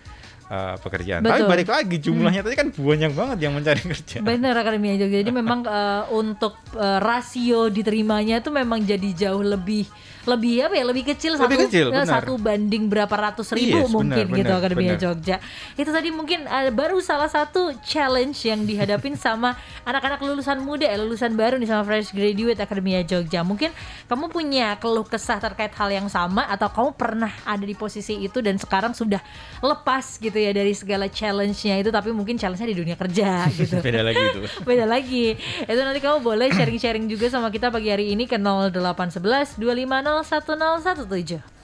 eh, 0.50 0.74
pekerjaan. 0.78 1.20
Tapi 1.22 1.42
Betul. 1.42 1.50
balik 1.50 1.68
lagi 1.68 1.96
jumlahnya 1.98 2.42
tadi 2.46 2.56
kan 2.56 2.68
banyak 2.70 3.12
banget 3.12 3.38
yang 3.42 3.52
mencari 3.54 3.80
kerja. 3.82 4.16
Bener 4.22 4.54
Akademia 4.54 4.94
Jogja. 4.98 5.18
Jadi 5.22 5.32
memang 5.34 5.60
eh, 5.78 6.02
untuk 6.14 6.58
eh, 6.76 6.98
rasio 7.02 7.68
diterimanya 7.70 8.40
itu 8.40 8.50
memang 8.50 8.82
jadi 8.82 9.28
jauh 9.28 9.42
lebih 9.42 9.86
lebih 10.26 10.66
apa 10.66 10.74
ya 10.74 10.84
lebih 10.84 11.04
kecil 11.14 11.38
Lebih 11.38 11.46
satu 11.46 11.66
kecil, 11.70 11.86
benar. 11.94 12.06
satu 12.18 12.32
banding 12.34 12.90
berapa 12.90 13.14
ratus 13.14 13.54
ribu 13.54 13.86
Yes, 13.86 13.90
mungkin 13.94 14.26
benar, 14.26 14.38
gitu 14.42 14.50
benar, 14.50 14.60
Akademia 14.60 14.86
benar. 14.98 15.02
Jogja. 15.06 15.36
Itu 15.78 15.90
tadi 15.94 16.08
mungkin 16.10 16.50
eh, 16.50 16.74
baru 16.74 16.98
salah 16.98 17.30
satu 17.30 17.70
challenge 17.86 18.42
yang 18.42 18.66
dihadapin 18.66 19.14
sama 19.24 19.54
anak-anak 19.86 20.18
lulusan 20.26 20.58
muda, 20.58 20.90
lulusan 20.98 21.38
baru 21.38 21.62
nih 21.62 21.70
sama 21.70 21.86
fresh 21.86 22.10
graduate 22.10 22.58
Akademia 22.58 23.06
Jogja. 23.06 23.46
Mungkin 23.46 23.70
kamu 24.10 24.26
punya 24.34 24.74
keluh 24.82 25.06
kesah 25.06 25.38
terkait 25.38 25.70
hal 25.78 25.94
yang 25.94 26.10
sama 26.10 26.42
atau 26.50 26.66
kamu 26.74 26.90
pernah 26.98 27.30
ada 27.46 27.62
di 27.62 27.78
posisi 27.78 28.18
itu 28.18 28.42
dan 28.42 28.58
sekarang 28.58 28.98
sudah 28.98 29.22
lepas 29.62 30.18
gitu 30.18 30.35
ya 30.38 30.52
dari 30.52 30.72
segala 30.76 31.08
challenge-nya 31.08 31.80
itu 31.80 31.90
tapi 31.90 32.12
mungkin 32.12 32.36
challenge-nya 32.36 32.68
di 32.70 32.78
dunia 32.78 32.96
kerja 32.96 33.44
gitu. 33.58 33.80
Beda 33.80 34.04
lagi 34.04 34.22
itu. 34.22 34.40
Beda 34.68 34.84
lagi. 34.84 35.34
Itu 35.64 35.80
nanti 35.80 36.00
kamu 36.00 36.20
boleh 36.22 36.48
sharing-sharing 36.52 37.08
juga 37.10 37.32
sama 37.32 37.50
kita 37.50 37.72
pagi 37.72 37.90
hari 37.90 38.12
ini 38.12 38.28
ke 38.28 38.38
0811 38.38 39.56
250 39.58 41.08
1017. 41.08 41.56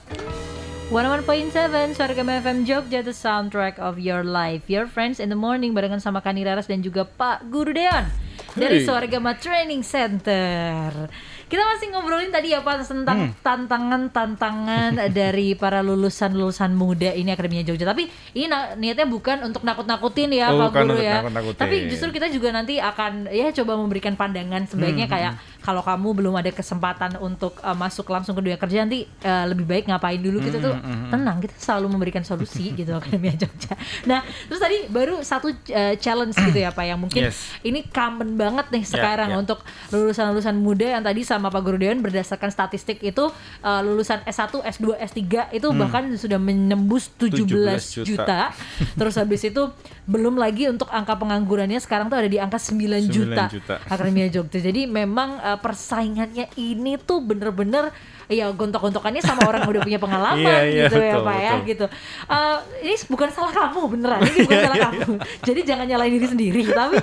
101.7 0.91 1.97
Suara 1.97 2.13
Gama 2.13 2.37
FM 2.37 2.69
Jogja 2.69 3.01
The 3.01 3.15
soundtrack 3.15 3.81
of 3.81 3.97
your 3.97 4.21
life 4.21 4.69
Your 4.69 4.85
friends 4.85 5.17
in 5.17 5.31
the 5.33 5.39
morning 5.39 5.73
Barengan 5.73 5.97
sama 5.97 6.21
Kani 6.21 6.45
Raras 6.45 6.69
dan 6.69 6.85
juga 6.85 7.07
Pak 7.07 7.49
Guru 7.49 7.73
Deon 7.73 8.05
Dari. 8.53 8.85
Suara 8.85 9.09
Gama 9.09 9.33
Training 9.33 9.81
Center 9.81 11.09
Kita 11.45 11.63
masih 11.65 11.87
ngobrolin 11.89 12.29
tadi 12.29 12.49
ya 12.49 12.59
Pak 12.59 12.83
Tentang 12.83 13.15
Hmm. 13.15 13.31
tantangan-tantangan 13.41 14.91
Dari 15.13 15.53
para 15.53 15.79
lulusan-lulusan 15.81 16.71
muda 16.71 17.11
ini 17.11 17.29
Akademia 17.29 17.61
Jogja 17.61 17.85
Tapi 17.85 18.05
ini 18.33 18.45
niatnya 18.75 19.05
bukan 19.05 19.43
untuk 19.43 19.61
nakut-nakutin 19.61 20.29
ya 20.29 20.49
Oh, 20.49 20.67
Pak 20.67 20.83
Guru 20.83 20.97
ya. 20.97 21.23
Tapi 21.53 21.87
justru 21.87 22.09
kita 22.11 22.27
juga 22.27 22.51
nanti 22.51 22.77
akan 22.77 23.27
ya 23.27 23.53
coba 23.53 23.75
memberikan 23.75 24.13
pandangan 24.13 24.65
sebaiknya 24.65 25.01
Hmm, 25.03 25.11
kayak 25.11 25.33
kalau 25.59 25.79
kamu 25.79 26.09
belum 26.13 26.33
ada 26.35 26.49
kesempatan 26.49 27.15
untuk 27.17 27.55
uh, 27.59 27.71
masuk 27.73 28.07
langsung 28.07 28.33
ke 28.33 28.41
dunia 28.41 28.55
kerja 28.55 28.81
nanti 28.81 29.03
uh, 29.21 29.45
lebih 29.45 29.63
baik 29.63 29.85
ngapain 29.85 30.17
dulu 30.17 30.39
gitu 30.41 30.59
tuh 30.59 30.73
Hmm, 30.73 31.07
tenang 31.09 31.37
kita 31.39 31.55
selalu 31.55 31.87
memberikan 31.89 32.21
solusi 32.21 32.71
gitu 32.75 32.91
Akademia 32.91 33.31
Jogja. 33.33 33.75
Nah 34.03 34.19
terus 34.43 34.59
tadi 34.59 34.87
baru 34.87 35.19
satu 35.21 35.49
uh, 35.49 35.95
challenge 35.97 36.35
gitu 36.35 36.57
ya 36.57 36.69
Pak 36.69 36.85
yang 36.85 36.99
mungkin 36.99 37.21
Yes. 37.23 37.39
ini 37.61 37.83
common 37.85 38.35
banget 38.35 38.67
nih 38.69 38.83
sekarang 38.83 39.29
ya. 39.29 39.37
untuk 39.37 39.59
lulusan-lulusan 39.89 40.55
muda 40.55 40.87
yang 40.89 41.01
tadi 41.01 41.21
sama 41.33 41.49
Pak 41.49 41.61
Guru 41.65 41.81
Dewan 41.81 42.05
berdasarkan 42.05 42.53
statistik 42.53 43.01
itu 43.01 43.33
uh, 43.65 43.81
lulusan 43.81 44.21
S1, 44.29 44.53
S2, 44.61 45.01
S3 45.01 45.49
itu 45.57 45.67
bahkan 45.73 46.05
sudah 46.13 46.37
menembus 46.37 47.09
17, 47.17 47.49
17 47.49 48.05
juta. 48.05 48.05
juta. 48.05 48.39
Terus 48.99 49.15
habis 49.17 49.41
itu 49.41 49.73
belum 50.05 50.37
lagi 50.37 50.69
untuk 50.69 50.91
angka 50.93 51.17
penganggurannya 51.17 51.81
sekarang 51.81 52.11
tuh 52.11 52.21
ada 52.21 52.29
di 52.29 52.37
angka 52.37 52.61
9, 52.61 53.09
9 53.09 53.09
juta. 53.09 53.43
juta. 53.49 53.75
Akademia 53.89 54.29
Jogja. 54.29 54.59
Jadi 54.61 54.85
memang 54.85 55.41
uh, 55.41 55.57
persaingannya 55.57 56.53
ini 56.59 57.01
tuh 57.01 57.25
bener-bener 57.25 57.89
ya 58.27 58.51
gontok-gontokannya 58.51 59.19
sama 59.19 59.43
orang 59.43 59.65
yang 59.65 59.71
udah 59.73 59.83
punya 59.83 59.99
pengalaman 59.99 60.39
Iya, 60.43 60.59
iya, 60.63 60.83
gitu 60.87 60.97
ya 60.97 61.13
betul, 61.15 61.23
Pak 61.23 61.35
ya 61.35 61.51
betul. 61.51 61.67
gitu. 61.67 61.85
Uh, 62.25 62.57
ini 62.79 62.95
bukan 63.07 63.29
salah 63.29 63.51
kamu 63.51 63.79
beneran, 63.89 64.19
ini 64.23 64.37
bukan 64.43 64.53
Iya, 64.53 64.65
salah 64.65 64.77
iya, 64.77 64.87
kamu. 64.87 65.13
Jadi 65.43 65.59
jangan 65.63 65.85
nyalain 65.87 66.13
diri 66.13 66.27
sendiri. 66.27 66.61
Tapi 66.65 66.95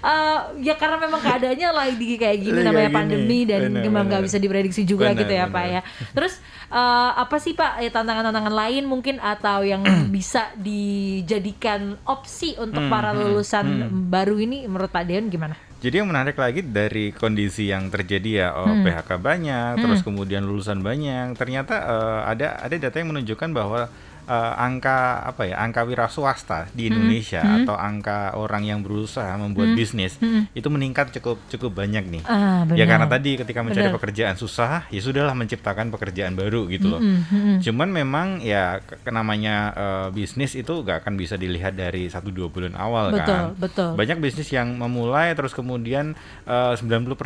uh, 0.00 0.38
ya 0.60 0.74
karena 0.76 0.96
memang 0.98 1.20
keadaannya 1.20 1.68
lagi 1.70 2.10
kayak 2.16 2.38
gini 2.38 2.60
namanya 2.60 2.88
gini. 2.88 2.96
pandemi 2.96 3.38
dan 3.44 3.60
memang 3.68 4.04
nggak 4.06 4.22
bisa 4.24 4.36
diprediksi 4.36 4.82
juga 4.82 5.10
Benar, 5.10 5.20
gitu 5.20 5.32
ya 5.32 5.44
Pak 5.46 5.64
benar. 5.64 5.74
ya. 5.74 5.80
Terus 6.12 6.34
uh, 6.68 7.10
apa 7.16 7.36
sih 7.36 7.52
Pak 7.52 7.72
ya, 7.80 7.90
tantangan-tantangan 7.90 8.54
lain 8.54 8.84
mungkin 8.84 9.16
atau 9.18 9.60
yang 9.62 9.82
bisa 10.14 10.52
dijadikan 10.56 11.96
opsi 12.04 12.54
untuk 12.56 12.82
Hmm, 12.82 12.90
para 12.90 13.14
lulusan 13.14 13.66
baru 14.10 14.36
ini 14.36 14.66
menurut 14.66 14.90
Pak 14.90 15.06
Deon 15.06 15.28
gimana? 15.28 15.54
Jadi 15.82 15.98
yang 15.98 16.14
menarik 16.14 16.38
lagi 16.38 16.62
dari 16.62 17.10
kondisi 17.10 17.66
yang 17.66 17.90
terjadi 17.90 18.30
ya 18.46 18.48
oh, 18.54 18.70
Hmm. 18.70 18.86
PHK 18.86 19.18
banyak, 19.18 19.82
terus 19.82 20.00
kemudian 20.06 20.46
lulusan 20.46 20.78
banyak, 20.78 21.34
ternyata 21.34 21.74
eh, 21.74 22.20
ada 22.30 22.62
ada 22.62 22.76
data 22.78 22.96
yang 23.02 23.10
menunjukkan 23.10 23.50
bahwa 23.50 23.90
eh, 24.24 24.52
angka 24.56 24.98
apa 25.24 25.42
ya 25.44 25.58
angka 25.58 25.82
wira 25.82 26.06
swasta 26.06 26.66
di 26.70 26.86
Hmm. 26.86 26.90
Indonesia 26.94 27.40
atau 27.42 27.74
angka 27.74 28.34
orang 28.34 28.62
yang 28.62 28.80
berusaha 28.80 29.34
membuat 29.34 29.74
bisnis 29.74 30.16
itu 30.52 30.68
meningkat 30.68 31.10
cukup 31.12 31.38
cukup 31.48 31.72
banyak 31.74 32.04
nih. 32.08 32.22
Ah, 32.24 32.62
Ya 32.68 32.84
karena 32.84 33.04
tadi 33.04 33.34
ketika 33.34 33.60
mencari 33.60 33.86
Benar. 33.86 33.96
pekerjaan 33.96 34.34
susah, 34.34 34.86
ya 34.86 35.00
sudahlah 35.00 35.32
menciptakan 35.32 35.88
pekerjaan 35.88 36.32
baru 36.32 36.66
gitu 36.66 36.88
loh. 36.88 36.98
Mm, 36.98 37.18
mm, 37.20 37.40
mm. 37.42 37.58
Cuman 37.62 37.88
memang 37.88 38.26
ya 38.38 38.78
namanya 39.06 39.54
eh, 39.72 40.08
bisnis 40.10 40.52
itu 40.52 40.72
gak 40.80 41.02
akan 41.02 41.14
bisa 41.14 41.34
dilihat 41.34 41.74
dari 41.74 42.06
satu 42.06 42.28
dua 42.28 42.46
bulan 42.46 42.74
awal 42.74 43.10
Betul, 43.10 43.26
kan. 43.26 43.44
betul. 43.56 43.90
Banyak 43.94 44.18
bisnis 44.18 44.48
yang 44.48 44.74
memulai 44.74 45.32
terus 45.32 45.52
kemudian 45.52 46.14
eh, 46.44 46.72
90% 46.74 47.16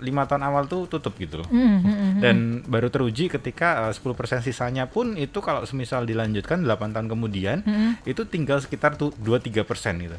lima 0.00 0.24
tahun 0.24 0.42
awal 0.42 0.66
tuh 0.66 0.86
tutup 0.86 1.14
gitu 1.16 1.40
loh. 1.40 1.48
Mm, 1.48 1.60
mm, 1.60 1.80
mm. 1.84 2.12
Dan 2.20 2.36
baru 2.64 2.88
teruji 2.88 3.26
ketika 3.26 3.88
eh, 3.88 3.92
10% 3.92 4.06
sisanya 4.40 4.86
pun 4.86 5.14
itu 5.14 5.38
kalau 5.38 5.62
semisal 5.62 6.02
dilanjutkan 6.40 6.64
melanjutkan 6.64 6.90
8 6.90 6.94
tahun 6.96 7.06
kemudian 7.12 7.58
Mm-mm. 7.62 7.90
itu 8.08 8.22
tinggal 8.24 8.58
sekitar 8.64 8.96
tuh 8.96 9.12
2-3 9.20 9.68
persen 9.68 10.00
gitu. 10.00 10.16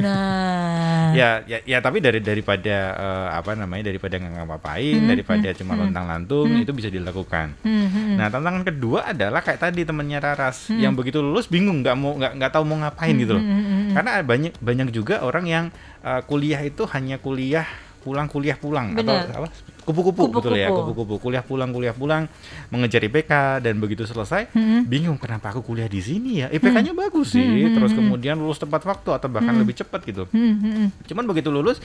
Nah. 0.00 0.78
Ya, 1.10 1.42
ya, 1.42 1.58
ya 1.66 1.82
tapi 1.82 1.98
dari 1.98 2.22
daripada 2.22 2.94
eh, 2.94 3.28
apa 3.34 3.58
namanya 3.58 3.90
daripada 3.90 4.14
nggak 4.14 4.30
ngapa-ngapain, 4.30 4.94
Hmm, 4.94 5.10
daripada 5.10 5.48
hmm, 5.50 5.58
cuma 5.58 5.72
hmm. 5.74 5.80
lontang-lantung 5.82 6.48
itu 6.62 6.70
bisa 6.70 6.86
dilakukan. 6.86 7.58
Hmm, 7.66 7.86
hmm. 7.90 8.14
Nah 8.14 8.30
tantangan 8.30 8.62
kedua 8.62 9.10
adalah 9.10 9.42
kayak 9.42 9.58
tadi 9.58 9.82
temennya 9.82 10.22
Raras 10.22 10.70
Hmm. 10.70 10.78
yang 10.78 10.94
begitu 10.94 11.18
lulus 11.18 11.50
bingung 11.50 11.82
nggak 11.82 11.96
mau 11.98 12.14
nggak 12.14 12.32
nggak 12.38 12.52
tahu 12.54 12.62
mau 12.62 12.78
ngapain 12.86 13.18
gitu 13.18 13.34
loh. 13.34 13.42
Hmm, 13.42 13.58
hmm, 13.58 13.66
hmm. 13.66 13.92
Karena 13.98 14.10
banyak 14.22 14.52
banyak 14.62 14.88
juga 14.94 15.26
orang 15.26 15.50
yang 15.50 15.64
eh, 16.06 16.22
kuliah 16.30 16.62
itu 16.62 16.86
hanya 16.94 17.18
kuliah 17.18 17.66
pulang 18.00 18.26
kuliah 18.26 18.54
pulang 18.54 18.92
atau 18.92 19.04
Benar. 19.04 19.36
apa 19.36 19.48
kupu-kupu 19.80 20.28
betul 20.30 20.54
ya 20.54 20.68
Kupu-kupu. 20.68 21.14
kuliah 21.18 21.40
pulang 21.40 21.68
kuliah 21.68 21.92
pulang 21.92 22.24
mengejar 22.68 23.00
IPK 23.02 23.32
dan 23.60 23.76
begitu 23.76 24.02
selesai 24.02 24.48
Hmm. 24.50 24.84
bingung 24.84 25.16
kenapa 25.16 25.50
aku 25.50 25.60
kuliah 25.62 25.86
di 25.86 25.98
sini 25.98 26.40
ya 26.40 26.48
IPK-nya 26.48 26.92
bagus 26.92 27.32
sih 27.32 27.40
Hmm, 27.40 27.56
hmm, 27.62 27.74
terus 27.74 27.90
hmm. 27.90 27.98
kemudian 28.00 28.34
lulus 28.34 28.56
tepat 28.56 28.82
waktu 28.82 29.10
atau 29.12 29.28
bahkan 29.28 29.52
Hmm. 29.52 29.60
lebih 29.60 29.76
cepat 29.76 30.00
gitu 30.02 30.24
Hmm, 30.26 30.54
hmm, 30.54 30.72
hmm. 30.72 30.88
cuman 31.06 31.24
begitu 31.26 31.48
lulus 31.48 31.78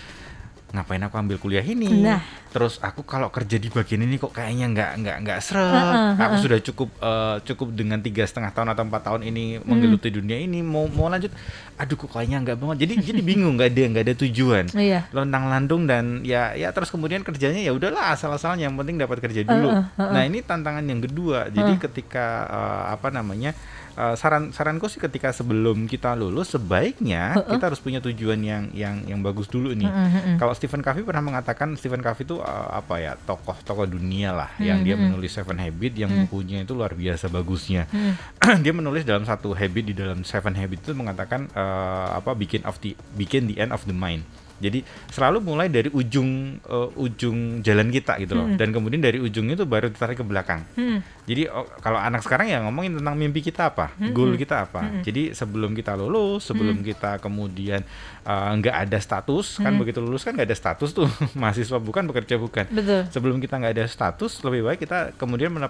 ngapain 0.67 1.00
aku 1.00 1.15
ambil 1.15 1.38
kuliah 1.38 1.62
ini 1.62 1.88
Nah. 2.01 2.19
terus 2.50 2.79
aku 2.79 3.01
kalau 3.01 3.29
kerja 3.29 3.55
di 3.55 3.67
bagian 3.67 4.01
ini 4.01 4.15
kok 4.15 4.31
kayaknya 4.31 4.65
nggak 4.67 4.91
nggak 4.98 5.17
nggak 5.22 5.39
seret 5.39 5.72
Heeh, 5.72 6.12
aku 6.17 6.34
heeh. 6.34 6.41
sudah 6.41 6.60
cukup 6.62 6.89
eh, 6.98 7.36
cukup 7.43 7.67
dengan 7.72 8.00
tiga 8.00 8.24
setengah 8.24 8.50
tahun 8.50 8.74
atau 8.74 8.84
empat 8.84 9.01
tahun 9.03 9.22
ini 9.24 9.43
menggeluti 9.62 10.10
dunia 10.10 10.36
ini 10.36 10.60
mau 10.60 10.88
mau 10.88 11.07
lanjut 11.07 11.31
aduh 11.75 11.95
kok 11.95 12.10
kayaknya 12.10 12.41
nggak 12.41 12.57
banget 12.57 12.77
jadi 12.81 12.93
jadi 13.03 13.22
bingung 13.22 13.55
nggak 13.55 13.69
ada 13.69 13.81
nggak 13.88 14.03
ada 14.03 14.15
tujuan 14.17 14.65
Iya. 14.72 15.00
lontang 15.12 15.43
lantung 15.45 15.86
dan 15.86 16.03
ya 16.22 16.51
ya 16.53 16.72
terus 16.72 16.89
kemudian 16.89 17.22
kerjanya 17.22 17.62
ya 17.62 17.72
udahlah 17.72 18.12
asal-asalnya 18.12 18.65
yang 18.65 18.75
penting 18.75 18.98
dapat 18.98 19.22
kerja 19.22 19.41
dulu. 19.41 19.69
Heeh, 19.69 19.84
heeh. 19.95 20.12
Nah 20.12 20.22
ini 20.24 20.39
tantangan 20.41 20.84
yang 20.84 21.00
kedua. 21.00 21.48
Jadi 21.48 21.72
Heeh. 21.72 21.81
ketika 21.81 22.25
eh, 22.45 22.84
apa 22.91 23.07
namanya 23.10 23.51
eh, 23.95 24.15
saran 24.15 24.51
saranku 24.51 24.85
sih 24.85 24.99
ketika 24.99 25.31
sebelum 25.31 25.87
kita 25.87 26.13
lulus 26.13 26.51
sebaiknya 26.51 27.39
Heeh. 27.39 27.55
kita 27.55 27.71
harus 27.71 27.79
punya 27.79 27.99
tujuan 28.03 28.39
yang 28.39 28.69
yang 28.75 29.01
yang 29.07 29.19
bagus 29.23 29.47
dulu 29.47 29.71
nih. 29.71 29.87
Hmm, 29.87 30.07
hmm, 30.11 30.21
hmm. 30.21 30.37
Kalau 30.37 30.53
Stephen 30.53 30.83
Covey 30.83 31.01
pernah 31.01 31.23
mengatakan 31.23 31.73
Stephen 31.79 32.03
Covey 32.03 32.23
itu 32.23 32.37
eh, 32.39 32.67
apa 32.75 32.95
ya 32.99 33.15
tokoh 33.15 33.55
tokoh 33.63 33.87
dunia 33.87 34.35
lah 34.35 34.51
yang 34.59 34.79
Hmm, 34.79 34.87
dia 34.87 34.95
hmm. 34.99 35.03
menulis 35.09 35.31
Seven 35.31 35.57
Habits 35.57 35.95
yang 35.95 36.11
Hmm. 36.11 36.27
bukunya 36.27 36.61
itu 36.61 36.75
luar 36.75 36.93
biasa 36.93 37.31
bagusnya. 37.31 37.87
Hmm. 37.89 38.13
dia 38.63 38.73
menulis 38.75 39.07
dalam 39.07 39.23
satu 39.23 39.55
habit 39.55 39.83
di 39.89 39.95
dalam 39.95 40.21
Seven 40.21 40.53
Habits 40.53 40.85
itu 40.85 40.93
mengatakan 40.93 41.47
eh, 41.49 42.09
apa 42.13 42.35
bikin 42.35 42.67
of 42.67 42.77
the 42.83 42.93
bikin 43.15 43.47
the 43.47 43.57
end 43.57 43.71
of 43.71 43.81
the 43.87 43.95
mind. 43.95 44.21
Jadi 44.55 44.79
selalu 45.07 45.38
mulai 45.41 45.67
dari 45.67 45.89
ujung 45.89 46.55
eh, 46.57 46.89
ujung 46.95 47.59
jalan 47.59 47.88
kita 47.89 48.15
gitu 48.17 48.33
loh 48.33 48.45
Hmm. 48.45 48.55
dan 48.55 48.69
kemudian 48.69 49.00
dari 49.00 49.17
ujung 49.17 49.47
itu 49.47 49.63
baru 49.63 49.88
ditarik 49.88 50.15
ke 50.15 50.24
belakang. 50.24 50.63
Hmm. 50.74 51.03
Jadi 51.25 51.47
oh, 51.47 51.65
kalau 51.79 51.97
anak 51.97 52.21
sekarang 52.21 52.47
ya 52.47 52.62
ngomongin 52.62 52.95
tentang 52.95 53.15
mimpi 53.15 53.41
kita 53.41 53.67
apa, 53.67 53.91
goal 54.12 54.33
kita 54.33 54.63
apa. 54.63 54.81
Mm-mm. 54.81 55.01
Jadi 55.01 55.33
sebelum 55.33 55.74
kita 55.74 55.93
lulus, 55.93 56.45
sebelum 56.45 56.79
kita 56.81 57.17
kemudian 57.17 57.81
eh, 58.21 58.50
nggak 58.55 58.75
ada 58.85 58.97
status, 58.97 59.57
kan 59.57 59.74
Mm. 59.74 59.79
begitu 59.81 60.00
lulus 60.00 60.21
kan 60.21 60.31
nggak 60.31 60.45
ada 60.45 60.55
status 60.55 60.93
tuh 60.93 61.09
mahasiswa 61.35 61.75
bukan 61.77 62.05
bekerja 62.05 62.38
bukan. 62.38 62.69
Betul. 62.69 63.09
Sebelum 63.09 63.38
kita 63.38 63.57
nggak 63.57 63.74
ada 63.74 63.85
status, 63.85 64.39
lebih 64.41 64.63
baik 64.63 64.79
kita 64.79 65.12
kemudian 65.13 65.50
eh, 65.51 65.67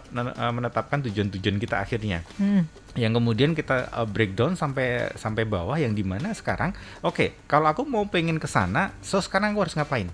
menetapkan 0.52 1.02
tujuan-tujuan 1.02 1.58
kita 1.58 1.80
akhirnya 1.80 2.22
Hmm. 2.36 2.68
Yang 2.96 3.12
kemudian 3.12 3.52
kita 3.52 3.92
uh, 3.92 4.04
breakdown 4.04 4.56
sampai 4.56 5.12
sampai 5.14 5.44
bawah 5.44 5.76
yang 5.76 5.92
di 5.92 6.02
mana 6.02 6.32
sekarang 6.32 6.72
oke 7.02 7.46
kalau 7.46 7.68
aku 7.68 7.84
mau 7.84 8.08
pengen 8.08 8.40
ke 8.40 8.48
sana 8.48 8.96
so 9.00 9.20
sekarang 9.20 9.52
aku 9.52 9.68
harus 9.68 9.76
ngapain 9.76 10.08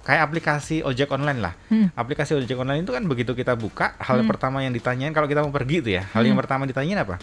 kayak 0.00 0.24
aplikasi 0.24 0.80
ojek 0.80 1.10
online 1.10 1.42
lah 1.42 1.54
Hmm. 1.68 1.90
aplikasi 1.92 2.32
ojek 2.34 2.56
online 2.56 2.82
itu 2.82 2.90
kan 2.90 3.04
begitu 3.04 3.34
kita 3.34 3.52
buka 3.52 3.92
hal 3.98 4.16
yang 4.16 4.24
Hmm. 4.24 4.32
pertama 4.32 4.62
yang 4.62 4.72
ditanyain 4.72 5.10
kalau 5.10 5.26
kita 5.26 5.42
mau 5.42 5.52
pergi 5.52 5.76
itu 5.78 5.90
ya 5.92 6.06
hal 6.10 6.22
yang 6.22 6.32
Hmm. 6.32 6.42
pertama 6.42 6.64
ditanyain 6.64 6.96
apa 6.96 7.18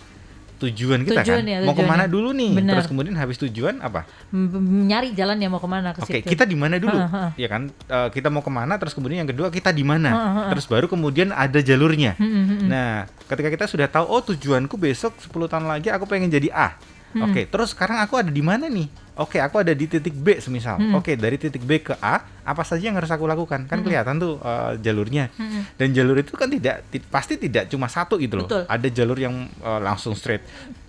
tujuan 0.58 1.00
kita 1.02 1.22
Tujuan 1.22 1.38
kan 1.40 1.46
ya, 1.46 1.58
mau 1.62 1.72
ke 1.72 1.82
mana 1.82 2.04
tujuannya. 2.04 2.10
dulu 2.10 2.30
nih 2.34 2.52
Benar. 2.54 2.74
terus 2.74 2.88
kemudian 2.88 3.14
habis 3.14 3.38
tujuan 3.38 3.78
apa 3.78 4.10
Nyari 4.32 5.14
jalan 5.14 5.38
ya 5.38 5.48
mau 5.48 5.58
ke 5.58 5.66
mana 5.66 5.94
ke 5.94 6.02
Oke, 6.02 6.20
situ. 6.20 6.28
kita 6.28 6.44
di 6.44 6.54
mana 6.54 6.76
dulu? 6.78 6.94
Ha, 6.94 7.08
ha. 7.08 7.24
Ya 7.34 7.46
kan, 7.46 7.70
Eh, 7.70 8.10
kita 8.10 8.28
mau 8.28 8.42
ke 8.42 8.50
mana? 8.50 8.76
Terus 8.76 8.92
kemudian 8.92 9.22
yang 9.22 9.30
kedua 9.30 9.48
kita 9.48 9.70
di 9.70 9.82
mana? 9.82 10.10
Ha, 10.10 10.18
ha, 10.18 10.30
ha. 10.34 10.42
Terus 10.52 10.66
baru 10.66 10.86
kemudian 10.86 11.30
ada 11.30 11.58
jalurnya. 11.58 12.14
Hmm, 12.16 12.28
hmm, 12.28 12.46
hmm. 12.48 12.60
Nah, 12.66 12.90
ketika 13.26 13.50
kita 13.50 13.66
sudah 13.66 13.88
tahu, 13.88 14.06
oh 14.06 14.22
tujuanku 14.22 14.76
besok 14.76 15.16
10 15.18 15.30
tahun 15.48 15.66
lagi 15.66 15.88
aku 15.88 16.04
pengen 16.04 16.28
jadi 16.28 16.50
A. 16.50 16.76
Hmm. 17.14 17.24
Oke, 17.24 17.46
terus 17.46 17.72
sekarang 17.72 17.98
aku 17.98 18.18
ada 18.18 18.28
di 18.28 18.42
mana 18.42 18.68
nih? 18.68 19.07
Oke, 19.18 19.38
aku 19.38 19.58
ada 19.58 19.72
di 19.72 19.86
titik 19.86 20.14
B 20.14 20.38
semisal. 20.38 20.78
Hmm. 20.78 20.94
Oke, 20.94 21.14
dari 21.14 21.36
titik 21.36 21.62
B 21.62 21.82
ke 21.82 21.98
A, 21.98 22.22
apa 22.22 22.62
saja 22.62 22.82
yang 22.84 22.94
harus 22.94 23.10
aku 23.10 23.26
lakukan? 23.26 23.66
Kan 23.66 23.80
Hmm. 23.80 23.86
kelihatan 23.86 24.16
tuh 24.16 24.38
eh, 24.38 24.78
jalurnya. 24.80 25.34
Hmm. 25.34 25.66
Dan 25.74 25.92
jalur 25.92 26.16
itu 26.16 26.32
kan 26.32 26.48
tidak 26.48 26.86
ti- 26.88 27.02
pasti 27.02 27.36
tidak 27.36 27.66
cuma 27.66 27.86
satu 27.88 28.16
gitu 28.16 28.38
loh. 28.38 28.46
Betul. 28.46 28.64
Ada 28.64 28.88
jalur 28.88 29.18
yang 29.18 29.36
eh, 29.44 29.80
langsung 29.80 30.14
straight 30.14 30.46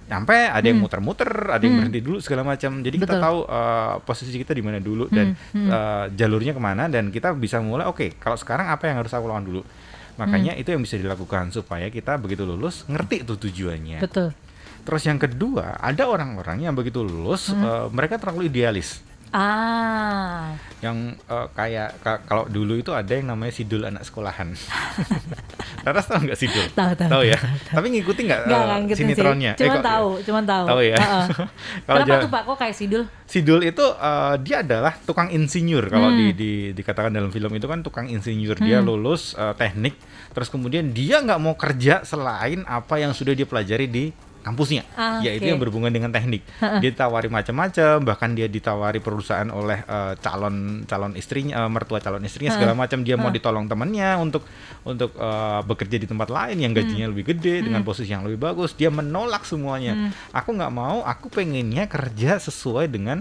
nyampe, 0.06 0.32
ada 0.34 0.62
yang 0.62 0.76
Hmm. 0.76 0.84
muter-muter, 0.84 1.28
ada 1.28 1.58
yang 1.58 1.72
Hmm. 1.74 1.80
berhenti 1.84 2.00
dulu 2.00 2.16
segala 2.18 2.40
macam. 2.42 2.80
Jadi 2.80 2.96
kita 2.96 3.14
Betul. 3.14 3.24
tahu 3.24 3.38
eh, 3.44 3.94
posisi 4.02 4.32
kita 4.34 4.52
di 4.52 4.60
mana 4.60 4.78
dulu 4.78 5.04
dan 5.08 5.32
Hmm, 5.50 5.66
eh, 5.66 6.04
jalurnya 6.14 6.52
ke 6.52 6.60
mana 6.60 6.84
dan 6.86 7.08
kita 7.08 7.32
bisa 7.32 7.58
mulai. 7.58 7.84
Oke, 7.84 8.12
kalau 8.14 8.36
sekarang 8.36 8.68
apa 8.68 8.84
yang 8.84 8.96
harus 8.98 9.10
aku 9.10 9.24
lakukan 9.24 9.44
dulu? 9.46 9.62
Makanya 10.16 10.52
Hmm. 10.52 10.60
itu 10.60 10.68
yang 10.70 10.82
bisa 10.82 10.96
dilakukan 10.96 11.48
supaya 11.48 11.86
kita 11.88 12.16
begitu 12.16 12.42
lulus 12.42 12.82
ngerti 12.84 13.22
tuh 13.22 13.38
tujuannya. 13.38 14.00
Betul. 14.00 14.34
Terus 14.88 15.02
yang 15.04 15.18
kedua, 15.18 15.76
ada 15.76 16.02
orang-orang 16.02 16.62
yang 16.62 16.72
begitu 16.72 17.04
lulus 17.04 17.52
Hmm. 17.52 17.60
eh, 17.60 17.86
mereka 17.90 18.16
terlalu 18.16 18.48
idealis. 18.48 19.04
Ah. 19.28 20.56
Yang 20.78 20.96
eh, 21.20 21.46
kayak 21.52 22.00
ka- 22.00 22.22
kalau 22.24 22.46
dulu 22.46 22.72
itu 22.74 22.88
ada 22.90 23.12
yang 23.12 23.28
namanya 23.28 23.52
sidul 23.52 23.84
anak 23.84 24.00
sekolahan. 24.00 24.56
Laras 25.84 26.06
tahu 26.06 26.24
nggak 26.24 26.38
sidul? 26.38 26.64
Tahu 26.70 26.92
tahu. 26.94 27.10
Tahu 27.10 27.22
ya. 27.22 27.36
Tapi 27.68 27.86
ngikuti 27.90 28.24
nggak 28.24 28.40
Enggak, 28.42 28.56
eh, 28.56 28.64
enggak 28.64 28.78
ngikutin 28.80 28.98
sinetronnya? 29.04 29.52
sih. 29.52 29.60
Cuman 29.60 29.74
kok- 29.74 29.84
tahu, 29.86 30.08
cuman 30.22 30.44
tahu. 30.44 30.64
Tahu 30.66 30.80
ya. 30.82 30.96
Kenapa 31.86 32.06
ja- 32.06 32.18
tuh 32.18 32.30
Pak 32.30 32.42
kok 32.42 32.56
kayak 32.58 32.74
sidul? 32.74 33.02
Sidul 33.24 33.60
itu 33.62 33.84
eh, 33.84 34.34
dia 34.40 34.56
adalah 34.62 34.92
tukang 34.98 35.28
insinyur 35.28 35.84
kalau 35.86 36.08
Hmm. 36.08 36.16
di, 36.16 36.26
di 36.32 36.50
dikatakan 36.72 37.12
dalam 37.12 37.28
film 37.28 37.52
itu 37.52 37.66
kan 37.66 37.80
tukang 37.80 38.06
insinyur 38.06 38.56
dia 38.56 38.80
Hmm. 38.80 38.88
lulus 38.88 39.32
eh, 39.34 39.52
teknik 39.54 39.92
terus 40.30 40.48
kemudian 40.48 40.88
dia 40.88 41.20
nggak 41.20 41.36
mau 41.36 41.52
kerja 41.52 42.00
selain 42.02 42.64
apa 42.64 42.96
yang 42.96 43.12
sudah 43.12 43.32
dia 43.32 43.44
pelajari 43.44 43.84
di 43.86 44.04
kampusnya. 44.48 44.82
Ah, 44.96 45.20
yaitu 45.20 45.44
oke. 45.44 45.50
yang 45.52 45.60
berhubungan 45.60 45.92
dengan 45.92 46.08
teknik. 46.08 46.42
Dia 46.82 46.90
ditawari 46.90 47.28
macam-macam 47.28 48.00
bahkan 48.02 48.32
dia 48.32 48.48
ditawari 48.48 48.98
perusahaan 49.04 49.48
oleh 49.52 49.84
eh, 49.84 50.14
calon 50.24 50.88
calon 50.88 51.12
istrinya 51.14 51.64
eh, 51.64 51.70
mertua 51.70 52.00
calon 52.00 52.24
istrinya 52.24 52.56
segala 52.56 52.72
macam. 52.72 53.04
Dia 53.04 53.20
mau 53.20 53.28
ditolong 53.28 53.68
temannya 53.68 54.16
untuk 54.16 54.42
untuk 54.88 55.12
eh, 55.14 55.60
bekerja 55.62 55.96
di 56.00 56.06
tempat 56.08 56.32
lain 56.32 56.56
yang 56.56 56.72
gajinya 56.72 57.06
lebih 57.12 57.36
gede 57.36 57.68
dengan 57.68 57.84
posisi 57.84 58.10
yang 58.10 58.24
lebih 58.24 58.40
bagus. 58.40 58.72
Dia 58.74 58.88
menolak 58.88 59.44
semuanya. 59.44 59.92
Hmm. 59.98 60.10
aku 60.32 60.54
nggak 60.54 60.72
mau 60.72 61.02
aku 61.02 61.28
pengennya 61.28 61.90
kerja 61.90 62.38
sesuai 62.40 62.88
dengan 62.88 63.20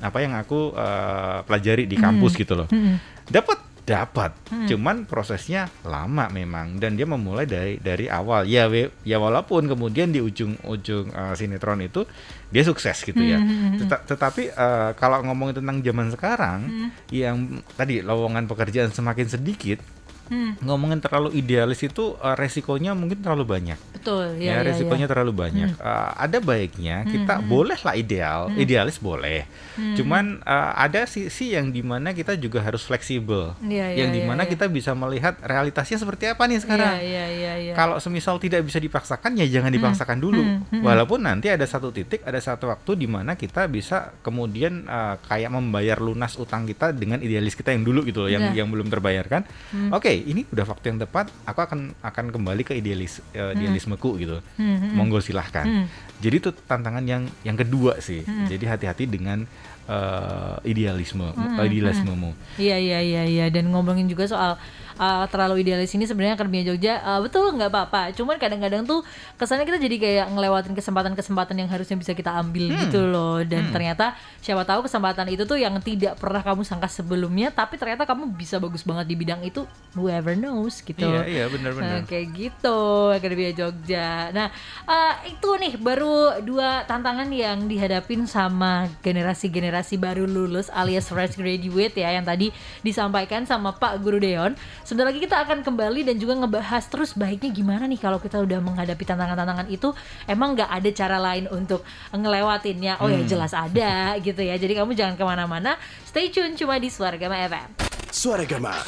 apa 0.00 0.18
yang 0.20 0.36
aku 0.36 0.76
eh, 0.76 1.38
pelajari 1.48 1.88
di 1.88 1.96
kampus 1.96 2.36
gitu 2.36 2.52
loh. 2.52 2.68
Hmm. 2.68 3.00
dapat 3.26 3.58
dapat 3.86 4.34
Hmm. 4.46 4.66
cuman 4.66 4.96
prosesnya 5.02 5.70
lama 5.82 6.26
memang 6.28 6.76
dan 6.76 6.92
dia 6.92 7.06
memulai 7.06 7.46
dari 7.46 7.78
dari 7.78 8.06
awal 8.06 8.42
ya 8.44 8.66
we- 8.66 8.90
ya 9.00 9.16
walaupun 9.16 9.64
kemudian 9.64 10.10
di 10.10 10.18
ujung 10.18 10.58
ujung 10.64 11.06
eh, 11.08 11.32
sinetron 11.32 11.78
itu 11.80 12.02
dia 12.48 12.62
sukses 12.62 12.98
gitu 13.00 13.16
ya 13.16 13.38
Hmm, 13.38 13.46
hmm, 13.46 13.62
hmm. 13.68 13.78
Teta- 13.80 14.02
tetapi 14.04 14.42
eh, 14.50 14.90
kalau 14.92 15.22
ngomongin 15.22 15.62
tentang 15.62 15.78
zaman 15.80 16.08
sekarang 16.10 16.60
Hmm. 16.62 16.88
yang 17.08 17.36
tadi 17.72 18.02
lowongan 18.02 18.44
pekerjaan 18.44 18.90
semakin 18.90 19.26
sedikit 19.28 19.78
Hmm. 20.26 20.58
ngomongin 20.58 20.98
terlalu 20.98 21.34
idealis 21.34 21.80
itu 21.80 22.18
eh, 22.18 22.34
resikonya 22.34 22.98
mungkin 22.98 23.22
terlalu 23.22 23.46
banyak 23.46 23.78
Betul, 23.94 24.38
ya, 24.38 24.58
ya, 24.58 24.62
ya, 24.62 24.66
resikonya 24.66 25.06
ya. 25.06 25.10
terlalu 25.10 25.32
banyak. 25.34 25.70
Eh, 25.74 26.10
ada 26.14 26.38
baiknya 26.38 27.02
kita 27.02 27.42
bolehlah 27.42 27.94
ideal, 27.94 28.40
idealis 28.54 28.98
boleh. 28.98 29.42
Hmm. 29.74 29.98
Cuman 29.98 30.24
eh, 30.40 30.70
ada 30.78 31.02
sisi 31.06 31.54
yang 31.54 31.70
di 31.70 31.82
mana 31.82 32.10
kita 32.10 32.34
juga 32.34 32.62
harus 32.62 32.82
fleksibel, 32.82 33.58
Iya, 33.60 33.90
iya, 33.90 34.06
yang 34.06 34.10
iya, 34.10 34.16
di 34.16 34.20
mana 34.22 34.46
iya. 34.46 34.50
kita 34.50 34.66
bisa 34.66 34.94
melihat 34.94 35.34
realitasnya 35.42 35.98
seperti 35.98 36.30
apa 36.30 36.46
nih 36.46 36.62
sekarang. 36.62 36.94
Iya, 36.96 37.02
iya, 37.02 37.24
iya, 37.26 37.52
iya. 37.58 37.72
Kalau 37.74 37.98
semisal 37.98 38.38
tidak 38.38 38.62
bisa 38.62 38.78
dipaksakan 38.78 39.34
ya 39.36 39.46
jangan 39.50 39.74
dipaksakan 39.74 40.18
dulu. 40.22 40.42
Hmm, 40.42 40.62
hmm. 40.70 40.82
Walaupun 40.86 41.26
nanti 41.26 41.50
ada 41.50 41.66
satu 41.66 41.90
titik, 41.90 42.22
ada 42.22 42.38
satu 42.38 42.70
waktu 42.70 42.94
di 42.94 43.10
mana 43.10 43.34
kita 43.34 43.66
bisa 43.66 44.14
kemudian 44.22 44.86
eh, 44.86 45.14
kayak 45.26 45.50
membayar 45.50 45.98
lunas 45.98 46.38
utang 46.38 46.62
kita 46.62 46.94
dengan 46.94 47.18
idealis 47.18 47.58
kita 47.58 47.74
yang 47.74 47.82
dulu 47.82 48.06
gitu 48.06 48.22
loh, 48.22 48.30
yang 48.30 48.42
Nah. 48.46 48.54
yang 48.54 48.70
belum 48.70 48.86
terbayarkan. 48.86 49.42
Hmm. 49.74 49.90
Oke, 49.90 50.15
ini 50.24 50.48
udah 50.48 50.64
waktu 50.64 50.94
yang 50.94 50.98
tepat, 51.02 51.28
aku 51.44 51.60
akan 51.60 51.92
akan 52.00 52.24
kembali 52.32 52.62
ke 52.64 52.72
idealis 52.78 53.20
eh, 53.36 53.52
idealismeku 53.52 54.16
gitu. 54.16 54.40
Hmm, 54.56 54.76
hmm. 54.80 54.92
Monggo 54.96 55.20
silahkan. 55.20 55.66
Hmm. 55.66 55.84
Jadi 56.22 56.36
itu 56.40 56.50
tantangan 56.54 57.04
yang 57.04 57.28
yang 57.44 57.56
kedua 57.58 58.00
sih. 58.00 58.24
Hmm. 58.24 58.48
Jadi 58.48 58.64
hati-hati 58.64 59.04
dengan 59.04 59.44
eh, 59.86 60.56
idealisme, 60.64 61.28
Hmm, 61.36 61.60
idealismemu. 61.60 62.30
Iya 62.56 62.76
iya 62.80 62.98
iya 63.04 63.22
iya 63.28 63.46
dan 63.52 63.68
ngomongin 63.70 64.08
juga 64.08 64.24
soal 64.24 64.56
uh, 64.96 65.24
terlalu 65.28 65.62
idealis 65.62 65.92
ini 65.94 66.04
sebenarnya 66.04 66.36
Akademia 66.36 66.64
Jogja 66.66 67.00
uh, 67.00 67.20
betul 67.20 67.52
nggak 67.54 67.70
apa-apa. 67.70 68.02
Cuman 68.12 68.36
kadang-kadang 68.36 68.84
tuh 68.84 69.00
kesannya 69.36 69.64
kita 69.64 69.78
jadi 69.78 69.96
kayak 69.96 70.26
ngelewatin 70.32 70.74
kesempatan-kesempatan 70.74 71.56
yang 71.56 71.68
harusnya 71.70 71.96
bisa 71.96 72.12
kita 72.12 72.32
ambil 72.36 72.68
Hmm. 72.68 72.80
gitu 72.88 73.00
loh. 73.06 73.40
Dan 73.46 73.70
ternyata 73.70 74.16
siapa 74.42 74.66
tahu 74.66 74.84
kesempatan 74.90 75.30
itu 75.30 75.46
tuh 75.46 75.56
yang 75.56 75.78
tidak 75.80 76.18
pernah 76.18 76.42
kamu 76.42 76.66
sangka 76.66 76.90
sebelumnya, 76.90 77.54
tapi 77.54 77.78
ternyata 77.78 78.02
kamu 78.02 78.34
bisa 78.34 78.58
bagus 78.58 78.82
banget 78.82 79.06
di 79.06 79.14
bidang 79.14 79.40
itu. 79.46 79.62
Whoever 79.94 80.36
knows 80.36 80.82
gitu. 80.82 81.06
Iya, 81.06 81.22
iya 81.24 81.44
benar-benar. 81.48 82.04
Oke 82.04 82.26
gitu 82.34 83.12
Akademia 83.14 83.52
Jogja. 83.56 84.28
Nah 84.34 84.48
eh, 84.84 85.32
itu 85.32 85.48
nih 85.56 85.78
baru 85.80 86.42
dua 86.44 86.84
tantangan 86.84 87.28
yang 87.32 87.64
dihadapin 87.64 88.28
sama 88.28 88.90
generasi-generasi 89.00 89.96
baru 89.96 90.28
lulus 90.28 90.68
alias 90.68 91.08
fresh 91.08 91.38
graduate 91.38 91.96
ya 91.96 92.12
yang 92.12 92.26
tadi 92.26 92.52
disampaikan 92.82 93.48
sama 93.48 93.72
Pak 93.76 94.00
Guru 94.02 94.20
Deon. 94.20 94.52
Sebentar 94.86 95.10
lagi 95.10 95.18
kita 95.18 95.42
akan 95.42 95.66
kembali 95.66 96.06
dan 96.06 96.14
juga 96.14 96.38
ngebahas 96.38 96.86
terus 96.86 97.10
baiknya 97.18 97.50
gimana 97.50 97.90
nih 97.90 97.98
kalau 97.98 98.22
kita 98.22 98.38
udah 98.38 98.62
menghadapi 98.62 99.02
tantangan-tantangan 99.02 99.66
itu 99.66 99.90
emang 100.30 100.54
nggak 100.54 100.70
ada 100.70 100.90
cara 100.94 101.18
lain 101.18 101.50
untuk 101.50 101.82
ngelewatinnya. 102.14 103.02
Oh 103.02 103.10
ya 103.10 103.18
jelas 103.26 103.50
ada 103.50 104.14
gitu 104.22 104.46
ya. 104.46 104.54
Jadi 104.54 104.78
kamu 104.78 104.94
jangan 104.94 105.18
ke 105.18 105.26
mana-mana. 105.26 105.74
Stay 106.06 106.30
tune 106.30 106.54
cuma 106.54 106.78
di 106.78 106.86
Suara 106.86 107.18
Gama 107.18 107.34
FM. 107.34 107.68
Suara 108.14 108.46
Gama. 108.46 108.78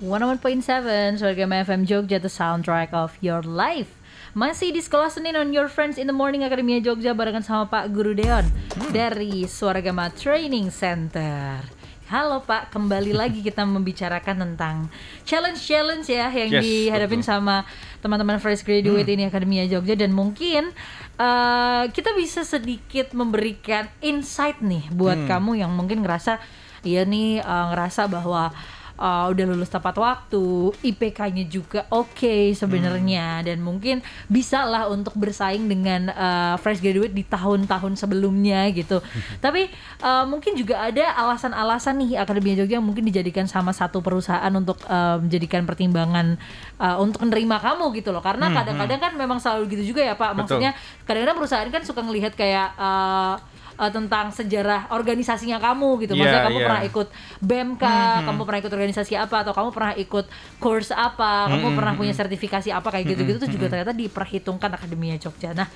101.7 0.00 1.20
Suargama 1.20 1.64
FM 1.64 1.84
Jogja 1.84 2.16
The 2.20 2.28
soundtrack 2.28 2.92
of 2.92 3.16
your 3.24 3.40
life 3.40 3.88
Masih 4.36 4.68
di 4.74 4.84
Sekolah 4.84 5.08
Senin 5.08 5.32
on 5.32 5.48
Your 5.54 5.70
Friends 5.70 5.96
in 5.96 6.04
the 6.04 6.12
Morning 6.12 6.44
Akademia 6.44 6.82
Jogja 6.82 7.16
Barengan 7.16 7.40
sama 7.40 7.72
Pak 7.72 7.88
Guru 7.94 8.12
Deon 8.12 8.44
Dari 8.92 9.48
Suargama 9.48 10.12
Training 10.12 10.68
Center 10.68 11.73
Halo 12.04 12.44
Pak, 12.44 12.68
kembali 12.68 13.16
lagi 13.16 13.40
kita 13.40 13.64
membicarakan 13.64 14.36
tentang 14.36 14.92
challenge-challenge 15.24 16.04
ya 16.04 16.28
yang 16.28 16.52
Yes, 16.52 16.60
dihadapin 16.60 17.24
betul. 17.24 17.32
sama 17.32 17.64
teman-teman 18.04 18.36
fresh 18.36 18.60
graduate 18.60 19.08
ini 19.08 19.24
Akademia 19.24 19.64
Jogja. 19.64 19.96
Dan 19.96 20.12
mungkin 20.12 20.68
eh, 21.16 21.84
kita 21.88 22.12
bisa 22.12 22.44
sedikit 22.44 23.16
memberikan 23.16 23.88
insight 24.04 24.60
nih 24.60 24.84
buat 24.92 25.16
kamu 25.24 25.64
yang 25.64 25.72
mungkin 25.72 26.04
ngerasa 26.04 26.44
iya 26.84 27.08
nih 27.08 27.40
eh, 27.40 27.64
ngerasa 27.72 28.04
bahwa 28.12 28.52
eh, 28.98 29.24
udah 29.30 29.44
lulus 29.50 29.70
tepat 29.70 29.96
waktu, 29.98 30.74
IPK-nya 30.82 31.44
juga 31.50 31.86
oke 31.90 32.54
sebenarnya 32.54 33.42
dan 33.44 33.60
mungkin 33.60 34.00
bisa 34.30 34.62
lah 34.66 34.90
untuk 34.90 35.14
bersaing 35.18 35.66
dengan 35.66 36.10
eh, 36.10 36.54
fresh 36.60 36.82
graduate 36.82 37.14
di 37.14 37.24
tahun-tahun 37.26 37.98
sebelumnya 37.98 38.68
gitu. 38.72 39.02
Tapi 39.38 39.70
eh, 40.02 40.24
mungkin 40.26 40.54
juga 40.54 40.90
ada 40.90 41.14
alasan-alasan 41.18 42.00
nih 42.04 42.10
Akademia 42.20 42.54
Jogja 42.58 42.78
yang 42.78 42.86
mungkin 42.86 43.06
dijadikan 43.06 43.46
sama 43.46 43.70
satu 43.70 44.00
perusahaan 44.00 44.52
untuk 44.54 44.80
eh, 44.86 45.16
menjadikan 45.20 45.66
pertimbangan 45.66 46.36
eh, 46.78 46.96
untuk 46.98 47.22
menerima 47.22 47.56
kamu 47.60 47.84
gitu 47.98 48.10
loh. 48.10 48.22
Karena 48.22 48.50
kadang-kadang 48.50 49.00
kan 49.00 49.12
memang 49.14 49.38
selalu 49.38 49.78
gitu 49.78 49.94
juga 49.94 50.02
ya 50.02 50.14
Pak. 50.14 50.34
Maksudnya 50.38 50.70
kadang-kadang 51.06 51.36
perusahaan 51.38 51.70
kan 51.70 51.82
suka 51.82 52.00
ngelihat 52.02 52.34
kayak 52.34 52.74
eh, 52.78 53.34
eh, 53.74 53.90
tentang 53.92 54.30
sejarah 54.30 54.90
organisasinya 54.94 55.58
kamu 55.58 56.06
gitu. 56.06 56.12
Maksudnya 56.14 56.42
Iya, 56.42 56.46
kamu 56.50 56.58
iya. 56.58 56.66
pernah 56.66 56.82
ikut 56.86 57.08
BEM 57.42 57.68
kah, 57.78 58.14
kamu 58.26 58.40
pernah 58.46 58.60
ikut 58.62 58.72
organisasi 58.72 59.12
apa 59.18 59.36
atau 59.42 59.52
kamu 59.52 59.68
pernah 59.74 59.92
ikut 59.98 60.26
course 60.58 60.90
apa, 60.94 61.50
kamu 61.50 61.68
pernah 61.74 61.92
punya 61.98 62.14
sertifikasi 62.14 62.68
apa 62.70 62.88
kayak 62.90 63.04
gitu-gitu 63.14 63.38
tuh 63.44 63.50
juga 63.50 63.66
ternyata 63.70 63.92
diperhitungkan 63.92 64.70
Akademia 64.74 65.16
Jogja. 65.18 65.52
Nah, 65.52 65.68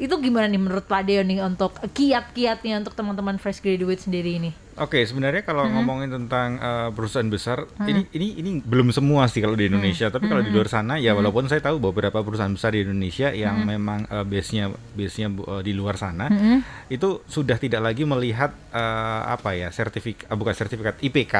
itu 0.00 0.14
gimana 0.16 0.48
nih 0.48 0.60
menurut 0.60 0.88
Pak 0.88 1.02
Deo 1.04 1.20
nih 1.20 1.44
untuk 1.44 1.76
kiat-kiatnya 1.92 2.80
untuk 2.80 2.96
teman-teman 2.96 3.36
fresh 3.36 3.60
graduate 3.60 4.00
sendiri 4.00 4.40
ini? 4.40 4.50
Oke, 4.80 5.04
sebenarnya 5.04 5.44
kalau 5.44 5.68
ngomongin 5.68 6.08
tentang 6.08 6.56
uh, 6.56 6.88
perusahaan 6.88 7.28
besar, 7.28 7.68
ini 7.84 8.08
ini 8.16 8.40
ini 8.40 8.50
belum 8.64 8.96
semua 8.96 9.28
sih 9.28 9.44
kalau 9.44 9.52
di 9.52 9.68
Indonesia. 9.68 10.08
Tapi 10.08 10.24
kalau 10.24 10.40
di 10.40 10.48
luar 10.48 10.72
sana, 10.72 10.96
ya 10.96 11.12
walaupun 11.12 11.52
saya 11.52 11.60
tahu 11.60 11.76
beberapa 11.76 12.24
perusahaan 12.24 12.48
besar 12.48 12.72
di 12.72 12.88
Indonesia 12.88 13.28
yang 13.28 13.60
memang 13.68 14.08
uh, 14.08 14.24
base-nya 14.24 14.72
base-nya 14.96 15.28
uh, 15.36 15.60
di 15.60 15.76
luar 15.76 16.00
sana, 16.00 16.32
itu 16.88 17.20
sudah 17.28 17.60
tidak 17.60 17.92
lagi 17.92 18.08
melihat 18.08 18.56
uh, 18.72 19.28
apa 19.28 19.52
ya 19.52 19.68
sertifikat, 19.68 20.32
bukan 20.32 20.54
sertifikat 20.56 20.96
IPK, 21.04 21.34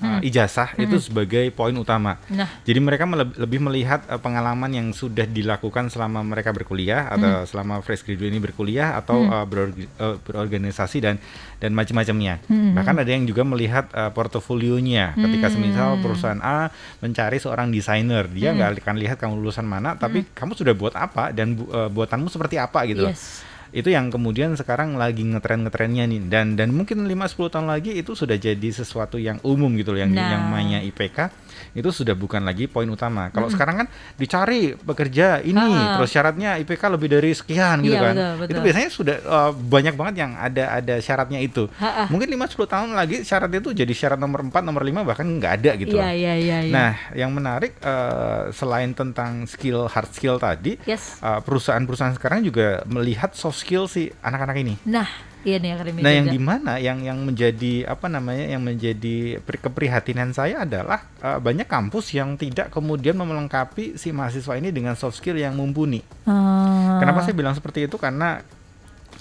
uh, 0.00 0.20
ijazah 0.24 0.72
itu 0.80 0.96
sebagai 0.96 1.52
poin 1.52 1.76
utama. 1.76 2.16
Nah. 2.32 2.48
Jadi 2.64 2.80
mereka 2.80 3.04
lebih 3.36 3.60
melihat 3.60 4.08
uh, 4.08 4.16
pengalaman 4.16 4.72
yang 4.72 4.88
sudah 4.96 5.28
dilakukan 5.28 5.92
selama 5.92 6.24
mereka 6.24 6.48
berkuliah 6.56 7.12
atau 7.12 7.44
selama 7.44 7.84
fresh 7.84 8.08
graduate 8.08 8.32
ini 8.32 8.40
berkuliah 8.40 8.96
atau 8.96 9.20
uh, 9.20 9.44
berorg- 9.44 9.92
uh, 10.00 10.16
berorganisasi 10.24 11.04
dan 11.04 11.20
dan 11.60 11.76
macam-macamnya. 11.76 12.40
Bahkan 12.86 13.02
ada 13.02 13.10
yang 13.10 13.26
juga 13.26 13.42
melihat 13.42 13.90
uh, 13.90 14.08
portofolionya. 14.08 15.18
Ketika 15.18 15.50
semisal 15.50 15.98
perusahaan 15.98 16.38
A 16.38 16.70
mencari 16.96 17.36
seorang 17.36 17.68
desainer, 17.68 18.24
dia 18.26 18.52
nggak 18.52 18.78
akan 18.78 18.96
lihat 18.96 19.16
kamu 19.16 19.34
lulusan 19.36 19.64
mana, 19.64 19.94
tapi 19.94 20.22
kamu 20.30 20.54
sudah 20.54 20.70
buat 20.72 20.94
apa 20.94 21.30
dan 21.30 21.52
bu- 21.52 21.66
uh, 21.68 21.88
buatanmu 21.88 22.28
seperti 22.28 22.56
apa 22.56 22.86
gitu. 22.86 23.02
loh 23.02 23.10
Yes. 23.10 23.42
itu 23.68 23.90
yang 23.90 24.08
kemudian 24.08 24.54
sekarang 24.54 24.94
lagi 24.94 25.20
ngetren-ngetrennya 25.20 26.06
nih 26.06 26.20
dan 26.24 26.54
dan 26.54 26.70
mungkin 26.70 27.02
5-10 27.02 27.50
tahun 27.50 27.66
lagi 27.66 27.92
itu 27.92 28.14
sudah 28.14 28.34
jadi 28.34 28.68
sesuatu 28.72 29.18
yang 29.18 29.42
umum 29.42 29.68
gitu 29.74 29.90
loh 29.90 30.00
yang 30.00 30.10
Nah. 30.10 30.22
yang 30.22 30.42
namanya 30.44 30.78
IPK 30.80 31.28
itu 31.76 31.92
sudah 31.92 32.12
bukan 32.12 32.40
lagi 32.40 32.64
poin 32.64 32.88
utama 32.88 33.28
kalau 33.28 33.46
sekarang 33.46 33.84
kan 33.84 33.86
dicari 34.16 34.72
pekerja 34.74 35.38
ini 35.40 35.60
Ha-ha. 35.60 35.94
terus 35.94 36.08
syaratnya 36.08 36.56
IPK 36.58 36.82
lebih 36.88 37.08
dari 37.10 37.30
sekian 37.30 37.80
gitu 37.80 37.92
Iya, 37.92 38.00
kan 38.02 38.14
betul, 38.14 38.32
betul. 38.38 38.50
itu 38.50 38.60
biasanya 38.62 38.88
sudah 38.90 39.16
uh, 39.22 39.50
banyak 39.52 39.92
banget 39.92 40.14
yang 40.18 40.32
ada 40.34 40.64
ada 40.74 40.94
syaratnya 40.98 41.38
itu 41.38 41.68
Ha-ha. 41.76 42.08
mungkin 42.08 42.32
5-10 42.32 42.64
tahun 42.66 42.88
lagi 42.92 43.16
syarat 43.22 43.50
itu 43.52 43.70
jadi 43.70 43.92
syarat 43.92 44.16
nomor 44.16 44.40
4 44.42 44.56
nomor 44.62 44.80
5 44.80 45.04
bahkan 45.04 45.26
nggak 45.28 45.52
ada 45.54 45.70
gitu 45.74 45.96
Iya, 45.96 46.10
iya, 46.10 46.34
iya, 46.34 46.58
iya. 46.62 46.72
Nah, 46.72 46.92
yang 47.12 47.28
menarik 47.30 47.76
eh, 47.78 48.16
selain 48.50 48.90
tentang 48.90 49.44
skill 49.44 49.84
hard 49.86 50.08
skill 50.10 50.36
tadi, 50.36 50.80
Yes. 50.82 51.18
eh, 51.18 51.40
perusahaan-perusahaan 51.40 52.14
sekarang 52.14 52.40
juga 52.40 52.80
melihat 52.86 53.32
soft 53.32 53.58
skill 53.58 53.84
si 53.84 54.08
anak-anak 54.18 54.56
ini. 54.56 54.74
Nah, 54.82 55.04
iya 55.46 55.62
nih 55.62 55.70
Akademia 55.78 56.02
Nah, 56.02 56.12
yang 56.12 56.26
di 56.26 56.40
mana 56.42 56.72
yang 56.82 56.98
yang 57.06 57.18
menjadi 57.22 57.86
apa 57.86 58.10
namanya 58.10 58.50
yang 58.50 58.66
menjadi 58.66 59.38
pri- 59.38 59.62
keprihatinan 59.62 60.34
saya 60.34 60.66
adalah 60.66 61.06
eh, 61.22 61.38
banyak 61.38 61.70
kampus 61.70 62.10
yang 62.18 62.34
tidak 62.34 62.74
kemudian 62.74 63.14
melengkapi 63.14 63.94
si 63.94 64.10
mahasiswa 64.10 64.58
ini 64.58 64.74
dengan 64.74 64.98
soft 64.98 65.22
skill 65.22 65.38
yang 65.38 65.54
mumpuni. 65.54 66.02
Ah. 66.26 66.98
Kenapa 66.98 67.22
saya 67.22 67.38
bilang 67.38 67.54
seperti 67.54 67.86
itu? 67.86 67.94
Karena 67.94 68.42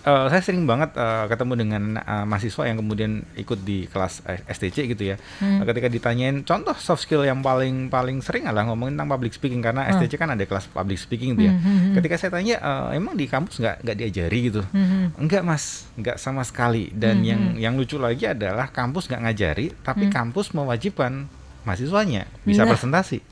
eh, 0.06 0.26
saya 0.28 0.40
sering 0.40 0.64
banget 0.64 0.94
eh, 0.94 1.26
ketemu 1.26 1.54
dengan 1.58 1.84
eh, 1.98 2.24
mahasiswa 2.24 2.64
yang 2.64 2.78
kemudian 2.78 3.12
ikut 3.36 3.60
di 3.60 3.86
kelas 3.86 4.22
STC 4.46 4.86
gitu 4.88 5.04
ya. 5.04 5.18
Hmm. 5.38 5.62
Ketika 5.64 5.88
ditanyain 5.88 6.42
contoh 6.42 6.74
soft 6.76 7.02
skill 7.02 7.22
yang 7.22 7.42
paling 7.42 7.88
paling 7.88 8.22
sering 8.22 8.46
adalah 8.46 8.70
ngomongin 8.70 8.96
tentang 8.96 9.10
public 9.10 9.34
speaking 9.34 9.60
karena 9.60 9.84
Hmm. 9.84 9.98
STC 9.98 10.14
kan 10.16 10.30
ada 10.30 10.42
kelas 10.42 10.66
public 10.68 10.96
speaking 10.96 11.34
gitu 11.34 11.50
ya. 11.50 11.54
Ketika 11.94 12.16
saya 12.16 12.32
tanya 12.32 12.56
eh, 12.56 12.96
emang 12.96 13.14
di 13.14 13.26
kampus 13.26 13.58
nggak 13.58 13.76
nggak 13.82 13.98
diajari 13.98 14.40
gitu? 14.46 14.62
Hmm. 14.68 15.10
Enggak 15.18 15.42
mas, 15.42 15.90
enggak 15.94 16.16
sama 16.18 16.42
sekali. 16.42 16.90
Dan 16.92 17.22
yang 17.22 17.42
yang 17.56 17.74
lucu 17.74 17.98
lagi 17.98 18.26
adalah 18.26 18.70
kampus 18.70 19.06
nggak 19.06 19.22
ngajari, 19.22 19.74
tapi 19.82 20.08
kampus 20.08 20.52
mewajibkan 20.52 21.26
mahasiswanya 21.64 22.30
bisa 22.46 22.62
Hmm. 22.62 22.70
Nah. 22.70 22.72
presentasi. 22.72 23.18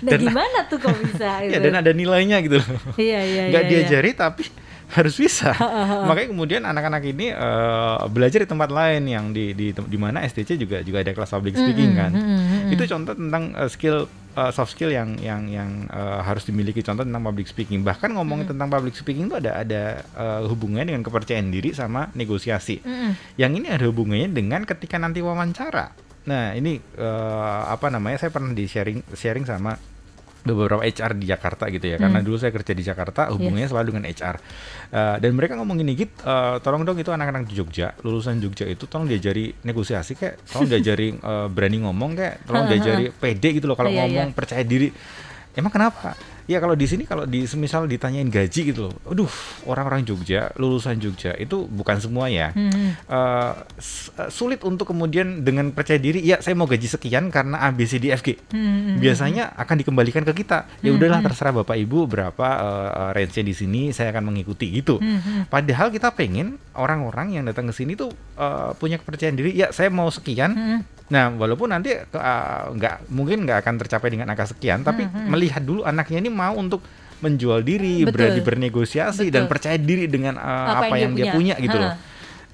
Nah, 0.00 0.12
dan- 0.12 0.22
gimana 0.22 0.58
tuh 0.68 0.78
kok 0.78 0.96
bisa? 0.96 1.40
Ya 1.44 1.56
gitu? 1.56 1.68
dan 1.68 1.74
ada 1.76 1.92
nilainya 1.92 2.40
gitu 2.40 2.56
loh. 2.56 2.68
Iya, 2.96 3.20
iya, 3.20 3.42
nggak 3.52 3.62
iya, 3.62 3.68
iya. 3.68 3.80
diajari 3.84 4.10
tapi 4.12 4.44
harus 4.94 5.18
bisa. 5.18 5.50
Makanya 6.06 6.30
kemudian 6.30 6.62
anak-anak 6.62 7.02
ini 7.10 7.34
eh, 7.34 7.96
belajar 8.06 8.46
di 8.46 8.48
tempat 8.48 8.70
lain 8.70 9.02
yang 9.10 9.34
di 9.34 9.50
di 9.52 9.74
di 9.74 9.98
mana 9.98 10.22
STC 10.22 10.54
juga 10.54 10.80
juga 10.86 11.02
ada 11.02 11.10
kelas 11.10 11.30
public 11.34 11.54
speaking 11.58 11.92
kan. 11.98 12.12
Itu 12.70 12.86
contoh 12.86 13.14
tentang 13.18 13.50
eh, 13.58 13.70
skill 13.70 14.06
eh, 14.38 14.50
soft 14.54 14.78
skill 14.78 14.94
yang 14.94 15.18
yang 15.18 15.50
yang 15.50 15.70
eh, 15.90 16.20
harus 16.22 16.46
dimiliki 16.46 16.86
contoh 16.86 17.02
tentang 17.02 17.22
public 17.26 17.50
speaking. 17.50 17.82
Bahkan 17.82 18.14
ngomongin 18.14 18.46
tentang 18.46 18.70
public 18.70 18.94
speaking 18.94 19.26
itu 19.26 19.36
ada 19.42 19.58
ada 19.58 19.82
eh, 20.02 20.42
hubungannya 20.46 20.94
dengan 20.94 21.02
kepercayaan 21.02 21.50
diri 21.50 21.74
sama 21.74 22.14
negosiasi. 22.14 22.78
Mm-mm. 22.86 23.10
Yang 23.34 23.52
ini 23.58 23.66
ada 23.72 23.84
hubungannya 23.90 24.30
dengan 24.30 24.62
ketika 24.62 25.02
nanti 25.02 25.18
wawancara. 25.18 25.90
Nah, 26.26 26.54
ini 26.58 26.78
eh, 26.78 27.62
apa 27.66 27.90
namanya? 27.90 28.22
Saya 28.22 28.30
pernah 28.30 28.54
di 28.54 28.66
sharing 28.66 29.02
sharing 29.14 29.46
sama 29.46 29.74
beberapa 30.54 30.84
HR 30.84 31.16
di 31.16 31.26
Jakarta 31.26 31.66
gitu 31.66 31.82
ya. 31.82 31.96
Karena 31.96 32.20
dulu 32.22 32.36
saya 32.36 32.52
kerja 32.52 32.70
di 32.70 32.84
Jakarta, 32.84 33.32
hubungannya 33.32 33.66
selalu 33.66 33.86
dengan 33.90 34.04
HR. 34.06 34.36
Eh, 34.92 35.16
dan 35.18 35.30
mereka 35.34 35.58
ngomong 35.58 35.80
gini, 35.80 35.96
"Git, 35.96 36.12
eh, 36.22 36.56
tolong 36.62 36.84
dong 36.84 37.00
itu 37.00 37.10
anak-anak 37.10 37.48
di 37.48 37.56
Jogja, 37.56 37.96
lulusan 38.04 38.38
Jogja 38.38 38.68
itu 38.68 38.86
tolong 38.86 39.08
diajari 39.08 39.50
negosiasi 39.64 40.14
kayak, 40.14 40.44
tolong 40.46 40.68
diajari 40.70 41.16
eh, 41.32 41.46
berani 41.50 41.82
ngomong 41.82 42.10
kayak, 42.14 42.46
tolong 42.46 42.68
diajari 42.68 43.10
pede 43.10 43.48
gitu 43.56 43.66
loh 43.66 43.74
kalau 43.74 43.90
Iya, 43.90 43.96
iya. 43.96 44.02
ngomong 44.06 44.28
percaya 44.36 44.62
diri." 44.62 44.92
Emang 45.56 45.72
kenapa? 45.72 46.12
Ya 46.46 46.62
kalau 46.62 46.78
di 46.78 46.86
sini 46.86 47.02
kalau 47.02 47.26
di 47.26 47.42
semisal 47.42 47.90
ditanyain 47.90 48.30
gaji 48.30 48.70
gitu 48.70 48.86
loh. 48.86 48.94
Aduh, 49.02 49.26
orang-orang 49.66 50.06
Jogja, 50.06 50.54
lulusan 50.54 51.02
Jogja 51.02 51.34
itu 51.34 51.66
bukan 51.66 51.98
semua 51.98 52.30
ya. 52.30 52.54
Hmm. 52.54 52.94
Eh, 52.94 53.52
sulit 54.30 54.62
untuk 54.62 54.94
kemudian 54.94 55.42
dengan 55.42 55.74
percaya 55.74 55.98
diri, 55.98 56.22
ya 56.22 56.38
saya 56.38 56.54
mau 56.54 56.70
gaji 56.70 56.86
sekian 56.86 57.34
karena 57.34 57.66
A 57.66 57.74
B 57.74 57.82
C 57.82 57.98
D 57.98 58.14
F 58.14 58.22
G. 58.22 58.38
Hmm. 58.54 59.02
Biasanya 59.02 59.58
akan 59.58 59.82
dikembalikan 59.82 60.22
ke 60.22 60.46
kita. 60.46 60.70
Ya 60.86 60.94
udahlah 60.94 61.18
terserah 61.18 61.50
Bapak 61.50 61.74
Ibu 61.82 62.06
berapa 62.06 62.46
eh, 62.62 63.10
range-nya 63.18 63.42
di 63.42 63.54
sini, 63.58 63.82
saya 63.90 64.14
akan 64.14 64.30
mengikuti 64.30 64.70
gitu. 64.70 65.02
Hmm. 65.02 65.50
Padahal 65.50 65.90
kita 65.90 66.14
pengen 66.14 66.62
orang-orang 66.78 67.34
yang 67.34 67.44
datang 67.44 67.66
ke 67.66 67.74
sini 67.74 67.98
tuh 67.98 68.14
eh, 68.38 68.70
punya 68.78 69.02
kepercayaan 69.02 69.34
diri, 69.34 69.50
ya 69.50 69.74
saya 69.74 69.90
mau 69.90 70.06
sekian. 70.14 70.54
Hmm. 70.54 70.80
Nah, 71.06 71.30
walaupun 71.30 71.70
nanti 71.70 71.94
uh, 71.94 72.74
nggak 72.74 73.10
mungkin 73.14 73.46
nggak 73.46 73.62
akan 73.62 73.74
tercapai 73.78 74.10
dengan 74.10 74.26
angka 74.26 74.50
sekian, 74.50 74.82
tapi 74.82 75.06
Hmm, 75.06 75.14
hmm. 75.14 75.28
melihat 75.30 75.62
dulu 75.62 75.86
anaknya 75.86 76.18
ini 76.18 76.30
mau 76.34 76.58
untuk 76.58 76.82
menjual 77.22 77.62
diri, 77.62 78.02
Betul. 78.04 78.12
berani 78.12 78.40
bernegosiasi 78.42 79.30
dan 79.30 79.46
Betul. 79.46 79.52
percaya 79.56 79.76
diri 79.78 80.04
dengan 80.10 80.36
uh, 80.36 80.84
apa, 80.84 80.94
yang, 80.98 81.14
dia 81.14 81.32
punya, 81.32 81.54
gitu 81.56 81.78
loh. 81.78 81.94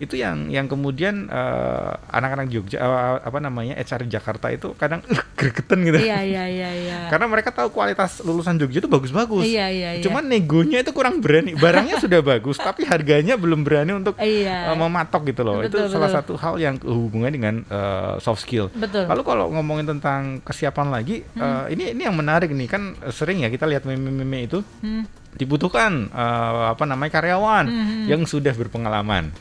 Itu 0.02 0.18
yang 0.18 0.50
yang 0.50 0.66
kemudian 0.66 1.30
uh, 1.30 1.94
anak-anak 2.10 2.50
Jogja 2.50 2.82
uh, 2.82 3.22
apa 3.22 3.38
namanya 3.38 3.78
HR 3.78 4.10
Jakarta 4.10 4.50
itu 4.50 4.74
kadang 4.74 4.98
uh, 5.14 5.22
gregetan 5.38 5.86
gitu. 5.86 6.02
Iya 6.02 6.18
iya 6.26 6.44
iya 6.50 6.70
iya. 6.74 6.98
Karena 7.14 7.30
mereka 7.30 7.54
tahu 7.54 7.70
kualitas 7.70 8.18
lulusan 8.18 8.58
Jogja 8.58 8.82
itu 8.82 8.90
bagus-bagus. 8.90 9.46
Iya 9.46 9.70
iya 9.70 9.90
iya. 9.96 10.02
Cuman 10.02 10.26
negonya 10.26 10.82
itu 10.82 10.90
kurang 10.90 11.22
berani. 11.22 11.54
Barangnya 11.54 12.02
sudah 12.02 12.18
bagus, 12.18 12.58
tapi 12.66 12.82
harganya 12.82 13.38
belum 13.38 13.62
berani 13.62 13.94
untuk 13.94 14.18
Iya. 14.18 14.74
uh, 14.74 14.76
mematok 14.76 15.30
gitu 15.30 15.46
loh. 15.46 15.62
Betul, 15.62 15.86
itu 15.86 15.94
salah 15.94 16.10
betul. 16.10 16.18
satu 16.18 16.32
hal 16.42 16.54
yang 16.58 16.74
hubungannya 16.82 17.34
dengan 17.38 17.54
uh, 17.70 18.18
soft 18.18 18.42
skill. 18.42 18.74
Betul. 18.74 19.06
Lalu 19.06 19.22
kalau 19.22 19.54
ngomongin 19.54 19.86
tentang 19.86 20.42
kesiapan 20.42 20.90
lagi, 20.90 21.22
uh, 21.38 21.70
ini 21.70 21.94
ini 21.94 22.02
yang 22.02 22.18
menarik 22.18 22.50
nih 22.50 22.66
kan 22.66 22.82
sering 23.14 23.46
ya 23.46 23.48
kita 23.48 23.70
lihat 23.70 23.86
meme-meme 23.86 24.50
itu 24.50 24.58
Hmm. 24.82 25.06
Dibutuhkan 25.32 26.08
uh, 26.08 26.70
apa 26.70 26.84
namanya 26.84 27.12
karyawan 27.14 27.64
Hmm. 27.64 28.04
yang 28.04 28.22
sudah 28.22 28.52
berpengalaman. 28.52 29.32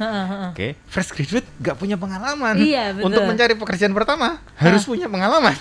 Oke, 0.49 0.79
fresh 0.85 1.11
graduate 1.11 1.47
nggak 1.57 1.75
punya 1.75 1.95
pengalaman. 1.95 2.55
Iya, 2.55 2.93
betul. 2.93 3.05
Untuk 3.07 3.21
mencari 3.25 3.53
pekerjaan 3.53 3.91
pertama 3.91 4.39
harus 4.55 4.83
punya 4.83 5.05
pengalaman. 5.05 5.51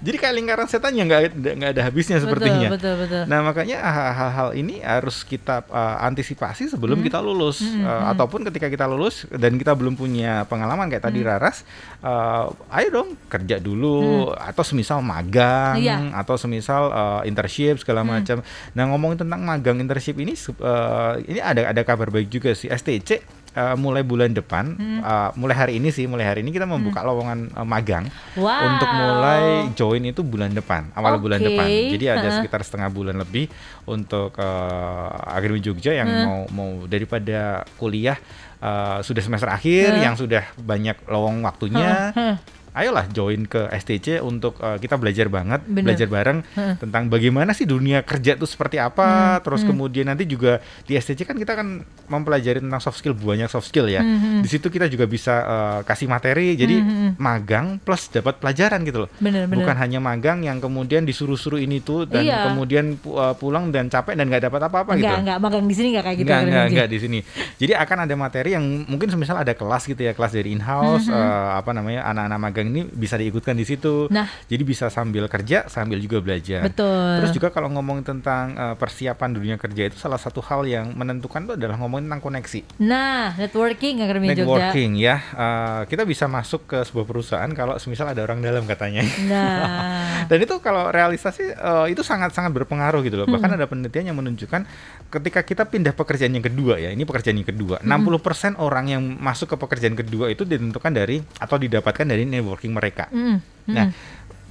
Jadi 0.00 0.16
kayak 0.16 0.34
lingkaran 0.34 0.66
setan 0.66 0.92
yang 0.92 1.04
nggak 1.04 1.34
nggak 1.34 1.70
ada 1.72 1.82
habisnya 1.84 2.16
sepertinya. 2.16 2.68
Betul 2.68 2.96
betul 2.96 3.20
betul. 3.20 3.22
Nah 3.26 3.38
makanya 3.42 3.78
hal-hal 4.12 4.48
ini 4.52 4.80
harus 4.80 5.22
kita 5.22 5.66
uh, 5.66 6.00
antisipasi 6.02 6.66
sebelum 6.66 6.96
Hmm. 6.96 7.06
kita 7.06 7.18
lulus 7.18 7.58
Uh, 7.76 8.08
ataupun 8.08 8.40
ketika 8.42 8.66
kita 8.66 8.86
lulus 8.86 9.26
dan 9.28 9.54
kita 9.54 9.70
belum 9.70 9.94
punya 9.94 10.46
pengalaman 10.46 10.86
kayak 10.86 11.02
Hmm. 11.02 11.10
tadi 11.12 11.20
Raras, 11.20 11.56
uh, 12.00 12.48
ayo 12.72 12.88
dong 12.90 13.08
kerja 13.26 13.58
dulu 13.58 14.30
atau 14.32 14.62
semisal 14.62 15.00
magang 15.00 15.76
Hmm. 15.76 15.82
Iya. 15.82 15.96
Hmm. 15.98 16.10
atau 16.14 16.34
semisal 16.34 16.82
uh, 16.88 17.20
internship 17.22 17.76
segala 17.76 18.00
macam. 18.02 18.40
Nah 18.72 18.84
ngomongin 18.86 19.18
tentang 19.18 19.42
magang 19.42 19.64
internship 19.74 20.14
ini, 20.14 20.38
uh, 20.62 21.18
ini 21.18 21.42
ada 21.42 21.66
ada 21.66 21.82
kabar 21.82 22.14
baik 22.14 22.30
juga 22.30 22.54
sih 22.54 22.70
STC. 22.70 23.26
uh, 23.56 23.72
mulai 23.72 24.04
bulan 24.04 24.36
depan, 24.36 24.76
Hmm. 24.76 25.00
uh, 25.00 25.32
mulai 25.32 25.56
hari 25.56 25.72
ini 25.80 25.88
sih, 25.88 26.04
mulai 26.04 26.28
hari 26.28 26.44
ini 26.44 26.52
kita 26.52 26.68
membuka 26.68 27.00
lowongan 27.00 27.48
uh, 27.56 27.64
magang 27.64 28.04
Wow. 28.36 28.52
untuk 28.68 28.84
mulai 28.92 29.44
join 29.72 30.04
itu 30.04 30.20
bulan 30.20 30.52
depan, 30.52 30.92
awal 30.92 31.16
bulan 31.16 31.40
Oke. 31.40 31.48
depan. 31.48 31.64
Jadi 31.64 32.04
ada 32.04 32.28
sekitar 32.36 32.60
setengah 32.60 32.92
bulan 32.92 33.16
lebih 33.16 33.48
untuk 33.88 34.36
uh, 34.36 35.08
Akademi 35.32 35.64
Jogja 35.64 35.96
yang 35.96 36.04
mau 36.04 36.44
mau 36.52 36.70
daripada 36.84 37.64
kuliah 37.80 38.20
uh, 38.60 39.00
sudah 39.00 39.24
semester 39.24 39.48
akhir, 39.48 39.88
Huh? 39.96 40.04
yang 40.04 40.20
sudah 40.20 40.44
banyak 40.60 41.08
lowong 41.08 41.40
waktunya. 41.40 42.12
Huh, 42.12 42.36
huh. 42.36 42.36
Ayolah 42.76 43.08
join 43.08 43.42
ke 43.42 43.72
STC 43.72 44.20
untuk 44.20 44.60
uh, 44.60 44.76
kita 44.76 44.94
belajar 44.94 45.26
banget, 45.26 45.64
Bener. 45.64 45.88
belajar 45.88 46.06
bareng 46.06 46.38
Huh. 46.52 46.76
tentang 46.76 47.08
bagaimana 47.08 47.50
sih 47.50 47.64
dunia 47.64 48.00
kerja 48.02 48.32
itu 48.32 48.44
seperti 48.44 48.76
Hmm, 48.76 48.86
apa. 48.86 49.08
Terus 49.40 49.64
kemudian 49.64 50.04
nanti 50.04 50.24
juga 50.24 50.58
di 50.84 50.92
STC 50.92 51.24
kan 51.24 51.34
kita 51.34 51.52
kan 51.52 51.80
mempelajari 52.06 52.60
tentang 52.60 52.76
soft 52.78 52.96
skill 52.96 53.12
banyak 53.12 53.46
soft 53.46 53.66
skill 53.66 53.86
ya. 53.86 54.00
Hmm, 54.00 54.18
hmm. 54.18 54.40
Di 54.40 54.48
situ 54.50 54.68
kita 54.68 54.86
juga 54.86 55.04
bisa 55.04 55.34
uh, 55.38 55.80
kasih 55.82 56.04
materi. 56.06 56.52
Jadi 56.54 56.76
Hmm, 56.76 56.92
hmm. 56.92 57.10
magang 57.16 57.66
plus 57.78 58.08
dapat 58.08 58.36
pelajaran 58.36 58.82
gitu 58.82 59.02
loh. 59.02 59.10
Bener 59.16 59.46
bener. 59.46 59.56
Bukan 59.58 59.74
hanya 59.74 59.96
magang 59.98 60.42
yang 60.42 60.58
kemudian 60.58 61.02
disuruh-suruh 61.02 61.56
ini 61.56 61.80
tuh 61.80 62.04
dan 62.04 62.22
Iya. 62.22 62.46
kemudian 62.46 62.84
uh, 63.02 63.32
pulang 63.32 63.70
dan 63.70 63.86
capek 63.86 64.12
dan 64.14 64.26
nggak 64.26 64.44
dapat 64.44 64.60
apa-apa 64.62 64.90
gitu. 64.94 65.06
Enggak 65.06 65.18
enggak 65.22 65.38
magang 65.40 65.64
di 65.64 65.74
sini 65.74 65.88
enggak 65.90 66.04
kayak 66.04 66.16
gitu. 66.18 66.26
Enggak, 66.26 66.40
enggak, 66.42 66.64
enggak 66.68 66.88
di 66.88 66.98
sini. 66.98 67.18
Jadi 67.56 67.72
akan 67.74 67.98
ada 68.04 68.14
materi 68.14 68.50
yang 68.52 68.64
mungkin 68.84 69.08
semisal 69.08 69.36
ada 69.36 69.52
kelas 69.52 69.82
gitu 69.84 69.98
ya, 69.98 70.12
kelas 70.12 70.30
dari 70.30 70.52
in-house, 70.52 71.06
Mhm. 71.06 71.14
eh, 71.14 71.48
apa 71.56 71.70
namanya, 71.72 72.04
anak-anak 72.04 72.38
magang 72.38 72.65
ini 72.66 72.80
bisa 72.84 73.14
diikutkan 73.14 73.52
di 73.52 73.62
situ. 73.62 74.06
Nah. 74.08 74.26
Jadi 74.46 74.62
bisa 74.62 74.86
sambil 74.86 75.26
kerja, 75.26 75.66
sambil 75.66 75.98
juga 75.98 76.18
belajar. 76.18 76.66
Betul. 76.66 77.20
Terus 77.20 77.30
juga 77.30 77.48
kalau 77.48 77.70
ngomongin 77.70 78.02
tentang 78.02 78.52
eh, 78.52 78.74
persiapan 78.74 79.30
dunia 79.30 79.56
kerja 79.56 79.86
itu 79.86 79.96
salah 79.96 80.16
satu 80.16 80.40
hal 80.40 80.64
yang 80.64 80.92
menentukan 80.92 81.42
itu 81.42 81.52
adalah 81.54 81.76
ngomongin 81.76 82.08
tentang 82.08 82.22
koneksi. 82.22 82.60
Nah, 82.78 83.34
networking 83.34 84.02
Akademi 84.02 84.26
Jogja. 84.30 84.42
Networking 84.42 84.90
ya. 84.96 85.16
Eh, 85.20 85.80
kita 85.86 86.02
bisa 86.02 86.24
masuk 86.26 86.66
ke 86.66 86.78
sebuah 86.82 87.04
perusahaan 87.04 87.50
kalau 87.50 87.76
semisal 87.76 88.06
ada 88.06 88.22
orang 88.22 88.40
dalam 88.40 88.64
katanya. 88.64 89.02
Nah. 89.26 90.26
Dan 90.30 90.38
itu 90.40 90.58
kalau 90.58 90.88
realisasi 90.88 91.52
eh, 91.52 91.86
itu 91.90 92.00
sangat-sangat 92.00 92.50
berpengaruh 92.52 93.02
gitu 93.02 93.16
loh. 93.16 93.26
Bahkan 93.26 93.44
Hmm. 93.46 93.58
ada 93.58 93.66
penelitian 93.66 94.10
yang 94.10 94.18
menunjukkan 94.18 94.66
ketika 95.06 95.40
kita 95.40 95.62
pindah 95.64 95.92
pekerjaan 95.92 96.32
yang 96.32 96.42
kedua 96.42 96.76
ya, 96.76 96.90
ini 96.90 97.04
pekerjaan 97.04 97.36
yang 97.36 97.46
kedua, 97.46 97.78
Hmm. 97.78 97.94
60% 97.94 98.56
orang 98.56 98.86
yang 98.88 99.02
masuk 99.16 99.54
ke 99.54 99.56
pekerjaan 99.56 99.94
kedua 99.94 100.26
itu 100.26 100.42
ditentukan 100.42 100.90
dari 100.90 101.20
atau 101.36 101.56
didapatkan 101.56 102.02
dari 102.02 102.24
networking 102.24 102.55
mereka. 102.62 103.06
Mm, 103.08 103.38
Nah, 103.66 103.86
mm. 103.86 103.94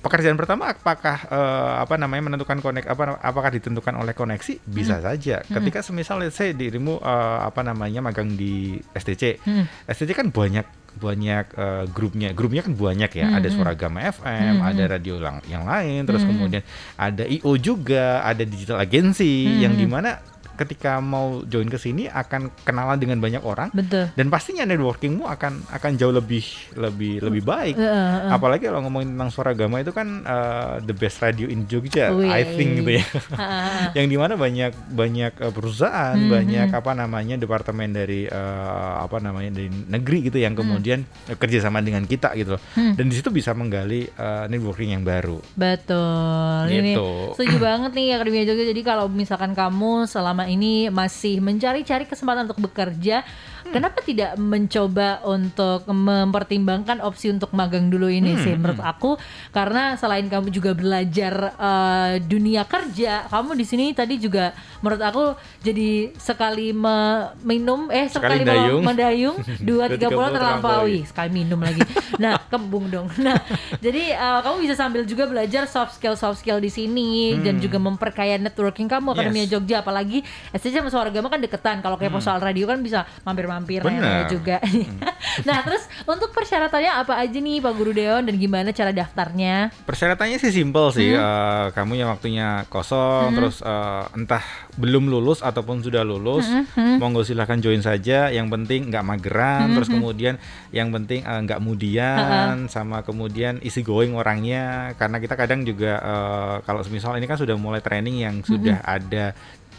pekerjaan 0.02 0.36
pertama 0.36 0.70
apakah 0.70 1.18
eh, 1.26 1.74
apa 1.80 1.96
namanya 1.96 2.30
menentukan 2.30 2.60
konek 2.60 2.86
apa 2.86 3.18
apakah 3.18 3.50
ditentukan 3.50 3.96
oleh 3.96 4.12
koneksi? 4.12 4.62
Bisa 4.62 5.00
saja. 5.00 5.42
Ketika 5.42 5.82
semisal 5.82 6.20
let's 6.20 6.36
say 6.36 6.52
dirimu 6.52 7.00
eh, 7.00 7.38
apa 7.42 7.62
namanya 7.62 8.00
magang 8.00 8.30
di 8.30 8.76
STC. 8.92 9.42
Hmm. 9.42 9.66
STC 9.88 10.14
kan 10.14 10.30
banyak 10.30 10.68
banyak 10.96 11.46
eh, 11.52 11.86
grupnya. 11.90 12.32
Grupnya 12.32 12.62
kan 12.62 12.72
banyak 12.72 13.12
ya. 13.12 13.26
Hmm, 13.26 13.36
Ada 13.36 13.48
hmm. 13.48 13.56
Suara 13.56 13.74
Gama 13.74 14.00
FM, 14.06 14.54
Hmm, 14.54 14.64
ada 14.64 14.84
radio 14.88 15.16
lang- 15.18 15.44
yang 15.46 15.64
lain, 15.64 16.06
terus 16.06 16.22
Hmm, 16.22 16.30
hmm. 16.30 16.40
kemudian 16.40 16.64
ada 16.96 17.24
IO 17.26 17.52
juga, 17.58 18.22
ada 18.22 18.44
digital 18.44 18.78
agency 18.78 19.50
Hmm, 19.50 19.60
yang 19.60 19.74
hmm. 19.74 19.82
di 19.82 19.88
mana 19.90 20.10
ketika 20.56 20.98
mau 21.00 21.44
join 21.46 21.68
ke 21.68 21.78
sini 21.78 22.08
akan 22.08 22.52
kenalan 22.64 22.98
dengan 22.98 23.20
banyak 23.20 23.44
orang 23.44 23.70
Betul. 23.76 24.10
dan 24.16 24.28
pastinya 24.28 24.64
networkingmu 24.64 25.28
akan 25.28 25.68
akan 25.70 25.92
jauh 25.96 26.16
lebih 26.16 26.44
lebih 26.76 27.22
lebih 27.22 27.44
baik. 27.44 27.76
Eh, 27.76 27.84
eh, 27.84 28.28
eh. 28.28 28.32
Apalagi 28.32 28.68
kalau 28.68 28.84
ngomongin 28.88 29.16
tentang 29.16 29.30
suara 29.30 29.52
gama 29.52 29.80
itu 29.80 29.92
kan 29.92 30.24
uh, 30.24 30.80
the 30.82 30.96
best 30.96 31.20
radio 31.20 31.46
in 31.46 31.68
Jogja, 31.68 32.12
Wih. 32.16 32.32
I 32.32 32.42
think 32.56 32.82
gitu 32.82 32.98
ya. 33.00 33.04
Ha, 33.36 33.46
ha. 33.46 33.70
yang 33.98 34.08
di 34.08 34.18
mana 34.18 34.34
banyak 34.36 34.72
banyak 34.92 35.34
uh, 35.42 35.52
perusahaan, 35.54 36.16
Hmm, 36.16 36.32
banyak 36.32 36.70
hmm. 36.72 36.80
apa 36.80 36.92
namanya 36.96 37.36
departemen 37.36 37.92
dari 37.92 38.26
uh, 38.26 39.04
apa 39.04 39.20
namanya 39.20 39.60
dari 39.60 39.68
negeri 39.70 40.32
gitu 40.32 40.40
yang 40.40 40.56
kemudian 40.56 41.04
uh, 41.28 41.36
kerjasama 41.36 41.84
dengan 41.84 42.08
kita 42.08 42.32
gitu 42.40 42.56
loh. 42.56 42.62
Hmm. 42.74 42.96
Dan 42.96 43.12
di 43.12 43.16
situ 43.20 43.30
bisa 43.30 43.52
menggali 43.52 44.08
uh, 44.16 44.48
networking 44.48 44.96
yang 44.96 45.04
baru. 45.04 45.42
Betul. 45.58 46.72
Ini 46.72 46.94
Gitu. 46.96 47.10
setuju 47.36 47.58
banget 47.60 47.92
nih 47.94 48.16
Akademi 48.16 48.46
Jogja. 48.46 48.66
Jadi 48.70 48.82
kalau 48.82 49.06
misalkan 49.12 49.52
kamu 49.52 50.08
selama 50.08 50.45
ini 50.48 50.88
masih 50.94 51.42
mencari-cari 51.42 52.06
kesempatan 52.06 52.48
untuk 52.50 52.70
bekerja, 52.72 53.26
Hmm. 53.66 53.74
kenapa 53.74 53.98
tidak 54.00 54.38
mencoba 54.38 55.26
untuk 55.26 55.90
mempertimbangkan 55.90 57.02
opsi 57.02 57.30
untuk 57.30 57.50
magang 57.52 57.88
dulu 57.88 58.06
ini 58.06 58.32
Hmm, 58.32 58.42
sih 58.42 58.54
menurut 58.54 58.78
aku 58.80 59.18
karena 59.50 59.96
selain 59.96 60.26
kamu 60.26 60.50
juga 60.50 60.72
belajar 60.72 61.34
eh, 61.52 62.14
dunia 62.22 62.62
kerja, 62.64 63.26
kamu 63.26 63.52
di 63.54 63.66
sini 63.66 63.86
tadi 63.92 64.16
juga 64.16 64.54
menurut 64.80 65.02
aku 65.02 65.24
jadi 65.60 65.90
sekali 66.16 66.72
me- 66.72 67.34
minum 67.42 67.90
eh 67.90 68.06
sekali, 68.06 68.42
Sekali 68.42 68.46
dayung. 68.46 68.82
mendayung 68.82 69.36
dua 69.68 69.86
tiga 69.88 70.08
pulau 70.08 70.30
terlampaui 70.30 71.02
sekali 71.04 71.30
minum 71.34 71.58
lagi. 71.58 71.82
Nah, 72.16 72.38
kembung 72.52 72.88
dong. 72.88 73.10
Nah, 73.18 73.42
jadi 73.80 74.14
uh, 74.14 74.40
kamu 74.40 74.56
bisa 74.62 74.76
sambil 74.76 75.02
juga 75.02 75.26
belajar 75.26 75.66
soft 75.66 75.98
skill 75.98 76.14
soft 76.14 76.38
skill 76.38 76.60
di 76.60 76.70
sini 76.70 77.34
dan 77.40 77.58
juga 77.58 77.78
memperkaya 77.78 78.38
networking 78.38 78.86
kamu 78.86 79.12
Akademi 79.12 79.34
Hmm. 79.36 79.42
Yes. 79.42 79.52
Jogja 79.52 79.76
apalagi 79.82 80.22
STC 80.52 80.78
sama 80.78 80.88
Suara 80.88 81.10
Gama 81.10 81.26
kan 81.26 81.40
deketan. 81.40 81.80
Kalau 81.80 81.98
kayak 81.98 82.14
soal 82.20 82.38
radio 82.38 82.66
kan 82.66 82.78
bisa 82.80 83.02
mampir-mampir 83.22 83.55
Bener. 83.64 84.04
nanya 84.04 84.24
juga. 84.28 84.58
nah, 85.48 85.64
terus 85.64 85.88
untuk 86.04 86.36
persyaratannya 86.36 86.92
apa 86.92 87.16
aja 87.16 87.38
nih 87.38 87.64
Pak 87.64 87.74
Guru 87.78 87.92
Deon 87.96 88.28
dan 88.28 88.36
gimana 88.36 88.76
cara 88.76 88.92
daftarnya? 88.92 89.72
Persyaratannya 89.88 90.38
sih 90.42 90.52
simpel 90.52 90.92
sih. 90.92 91.16
Hmm. 91.16 91.24
Eh, 91.24 91.66
kamu 91.72 91.94
yang 91.96 92.10
waktunya 92.12 92.68
kosong, 92.68 93.32
terus 93.36 93.62
eh, 93.62 94.04
entah 94.18 94.44
belum 94.76 95.08
lulus 95.08 95.40
ataupun 95.40 95.80
sudah 95.80 96.04
lulus, 96.04 96.48
Hmm, 96.76 97.00
monggo 97.00 97.24
silahkan 97.24 97.60
join 97.62 97.80
saja. 97.80 98.28
Yang 98.28 98.48
penting 98.52 98.82
nggak 98.92 99.06
mageran, 99.06 99.72
terus 99.78 99.88
Hmm, 99.88 100.02
kemudian 100.02 100.36
yang 100.74 100.92
penting 100.92 101.24
eh, 101.24 101.40
nggak 101.46 101.62
mudian, 101.64 102.68
sama 102.68 103.06
kemudian 103.06 103.62
isi 103.62 103.86
going 103.86 104.12
orangnya. 104.16 104.96
Karena 104.98 105.22
kita 105.22 105.38
kadang 105.38 105.64
juga 105.64 106.00
eh, 106.00 106.56
kalau 106.66 106.82
misal 106.90 107.16
ini 107.16 107.26
kan 107.26 107.38
sudah 107.38 107.56
mulai 107.56 107.80
training 107.80 108.24
yang 108.24 108.36
sudah 108.42 108.82
ada 108.84 109.36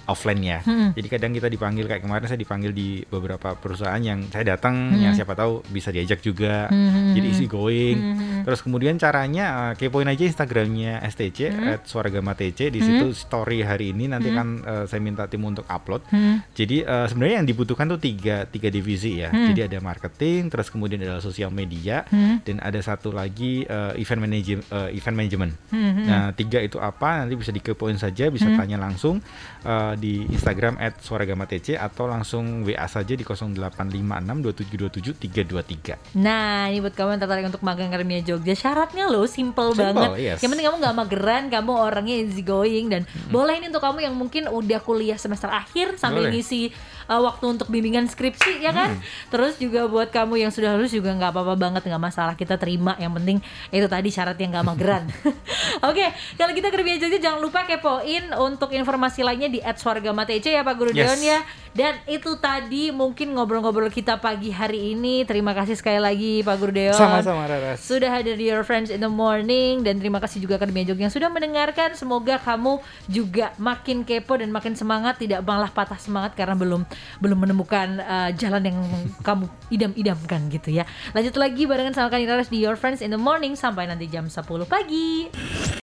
offline 0.06 0.40
ya. 0.40 0.58
Hmm. 0.62 0.94
Jadi 0.94 1.06
kadang 1.06 1.30
kita 1.30 1.46
dipanggil 1.46 1.84
kayak 1.84 2.02
kemarin 2.02 2.26
saya 2.26 2.38
dipanggil 2.38 2.70
di 2.70 3.02
beberapa 3.02 3.54
perusahaan 3.54 3.98
yang 3.98 4.26
saya 4.30 4.54
datang, 4.54 4.94
yang 4.96 5.12
siapa 5.12 5.34
tahu 5.34 5.66
bisa 5.68 5.90
diajak 5.90 6.22
juga. 6.22 6.70
Hmm. 6.70 7.12
Jadi 7.12 7.26
easy 7.26 7.46
going. 7.46 7.98
Hmm. 7.98 8.42
Terus 8.46 8.62
kemudian 8.62 8.94
caranya 8.96 9.44
uh, 9.58 9.72
kepoin 9.74 10.06
aja 10.06 10.22
Instagramnya 10.22 11.02
STC 11.04 11.38
Hmm. 11.46 11.78
@suaragama_tc 11.82 12.70
di 12.70 12.78
situ 12.78 13.10
story 13.10 13.60
hari 13.60 13.90
ini 13.90 14.06
nanti 14.06 14.30
kan 14.30 14.62
uh, 14.62 14.84
saya 14.86 15.02
minta 15.02 15.26
tim 15.26 15.42
untuk 15.42 15.66
upload. 15.66 16.06
Hmm. 16.08 16.38
Jadi 16.54 16.86
uh, 16.86 17.10
sebenarnya 17.10 17.42
yang 17.42 17.48
dibutuhkan 17.48 17.90
tuh 17.90 17.98
tiga 17.98 18.46
tiga 18.46 18.70
divisi 18.70 19.18
ya. 19.18 19.34
Hmm. 19.34 19.50
Jadi 19.50 19.66
ada 19.66 19.78
marketing, 19.82 20.46
terus 20.48 20.70
kemudian 20.70 21.02
ada 21.02 21.18
sosial 21.18 21.50
media, 21.50 22.06
Hmm. 22.06 22.38
dan 22.46 22.62
ada 22.62 22.78
satu 22.78 23.10
lagi 23.10 23.66
uh, 23.66 23.90
event 23.98 24.20
manage 24.22 24.54
uh, 24.70 24.86
event 24.92 25.16
management. 25.16 25.52
Hmm. 25.74 26.06
Nah 26.06 26.30
tiga 26.30 26.62
itu 26.62 26.78
apa 26.78 27.26
nanti 27.26 27.34
bisa 27.34 27.50
dikepoin 27.50 27.98
saja, 27.98 28.30
bisa 28.30 28.46
tanya 28.54 28.78
langsung. 28.78 29.18
Uh, 29.66 29.95
di 29.96 30.28
Instagram 30.28 30.76
@suaragamatc 31.00 31.74
atau 31.74 32.04
langsung 32.06 32.62
WA 32.62 32.84
saja 32.86 33.16
di 33.16 33.24
0856 33.24 34.44
2727 34.44 35.16
323. 35.16 36.16
Nah, 36.20 36.68
ini 36.68 36.78
buat 36.78 36.94
kamu 36.94 37.16
yang 37.16 37.22
tertarik 37.24 37.46
untuk 37.48 37.64
magang 37.64 37.88
Akademia 37.88 38.20
Jogja, 38.22 38.54
syaratnya 38.54 39.08
lo 39.08 39.24
simple, 39.24 39.72
Simple, 39.72 39.96
banget. 39.96 40.08
yes. 40.20 40.38
Yang 40.44 40.50
penting 40.52 40.66
kamu 40.68 40.78
nggak 40.78 40.96
mageran, 40.96 41.42
kamu 41.48 41.70
orangnya 41.72 42.16
easy 42.20 42.44
going 42.44 42.86
dan 42.92 43.02
boleh 43.28 43.56
ini 43.56 43.72
untuk 43.72 43.82
kamu 43.82 43.98
yang 44.04 44.14
mungkin 44.14 44.46
udah 44.46 44.80
kuliah 44.84 45.16
semester 45.16 45.48
akhir 45.48 45.96
sambil 45.96 46.28
Boleh. 46.28 46.38
ngisi 46.38 46.70
uh, 47.08 47.20
waktu 47.22 47.44
untuk 47.46 47.68
bimbingan 47.70 48.06
skripsi 48.10 48.62
ya 48.62 48.70
kan. 48.74 48.98
Terus 49.32 49.58
juga 49.58 49.86
buat 49.86 50.10
kamu 50.10 50.46
yang 50.46 50.52
sudah 50.52 50.74
lulus 50.78 50.92
juga 50.94 51.14
nggak 51.14 51.30
apa-apa 51.32 51.54
banget, 51.58 51.82
nggak 51.86 52.02
masalah 52.02 52.34
kita 52.34 52.58
terima. 52.58 52.94
Yang 52.98 53.12
penting 53.22 53.38
itu 53.72 53.86
tadi 53.86 54.08
syarat 54.10 54.36
yang 54.38 54.50
nggak 54.54 54.66
mageran. 54.66 55.04
Oke, 55.88 56.06
kalau 56.38 56.52
kita 56.54 56.68
Akademia 56.70 56.98
Jogja 56.98 57.18
jangan 57.18 57.40
lupa 57.40 57.64
kepoin 57.64 58.30
untuk 58.36 58.70
informasi 58.74 59.22
lainnya 59.22 59.50
di 59.50 59.60
@swargamatec 59.62 60.44
ya 60.44 60.62
Pak 60.62 60.74
Guru 60.76 60.90
Yes. 60.94 61.02
Deon 61.02 61.20
ya. 61.22 61.38
Dan 61.76 62.00
itu 62.08 62.40
tadi 62.40 62.88
mungkin 62.88 63.36
ngobrol-ngobrol 63.36 63.92
kita 63.92 64.16
pagi 64.16 64.48
hari 64.48 64.96
ini. 64.96 65.28
Terima 65.28 65.52
kasih 65.52 65.76
sekali 65.76 66.00
lagi 66.00 66.40
Pak 66.40 66.56
Guru 66.56 66.72
Deon. 66.72 66.96
Sama-sama 66.96 67.44
Raras. 67.44 67.84
Sudah 67.84 68.08
hadir 68.16 68.32
di 68.40 68.48
Your 68.48 68.64
Friends 68.64 68.88
in 68.88 69.04
the 69.04 69.12
Morning 69.12 69.84
dan 69.84 70.00
terima 70.00 70.16
kasih 70.16 70.40
juga 70.40 70.56
Akademia 70.56 70.88
Jogja 70.88 71.04
yang 71.04 71.12
sudah 71.12 71.28
mendengarkan. 71.28 71.92
Semoga 71.92 72.40
kamu 72.40 72.80
juga 73.12 73.52
makin 73.60 74.08
kepo 74.08 74.40
dan 74.40 74.48
makin 74.48 74.72
semangat, 74.72 75.20
tidak 75.20 75.44
malah 75.44 75.68
patah 75.68 76.00
semangat 76.00 76.32
karena 76.32 76.56
belum 76.56 76.88
belum 77.20 77.38
menemukan 77.44 78.00
uh, 78.00 78.30
jalan 78.32 78.72
yang 78.72 78.78
kamu 79.20 79.44
idam-idamkan 79.68 80.48
gitu 80.48 80.72
ya. 80.72 80.88
Lanjut 81.12 81.36
lagi 81.36 81.68
barengan 81.68 81.92
sama 81.92 82.08
Kani 82.08 82.24
Raras 82.24 82.48
di 82.48 82.64
Your 82.64 82.80
Friends 82.80 83.04
in 83.04 83.12
the 83.12 83.20
Morning 83.20 83.52
sampai 83.52 83.84
nanti 83.84 84.08
jam 84.08 84.32
10 84.32 84.40
pagi. 84.64 85.28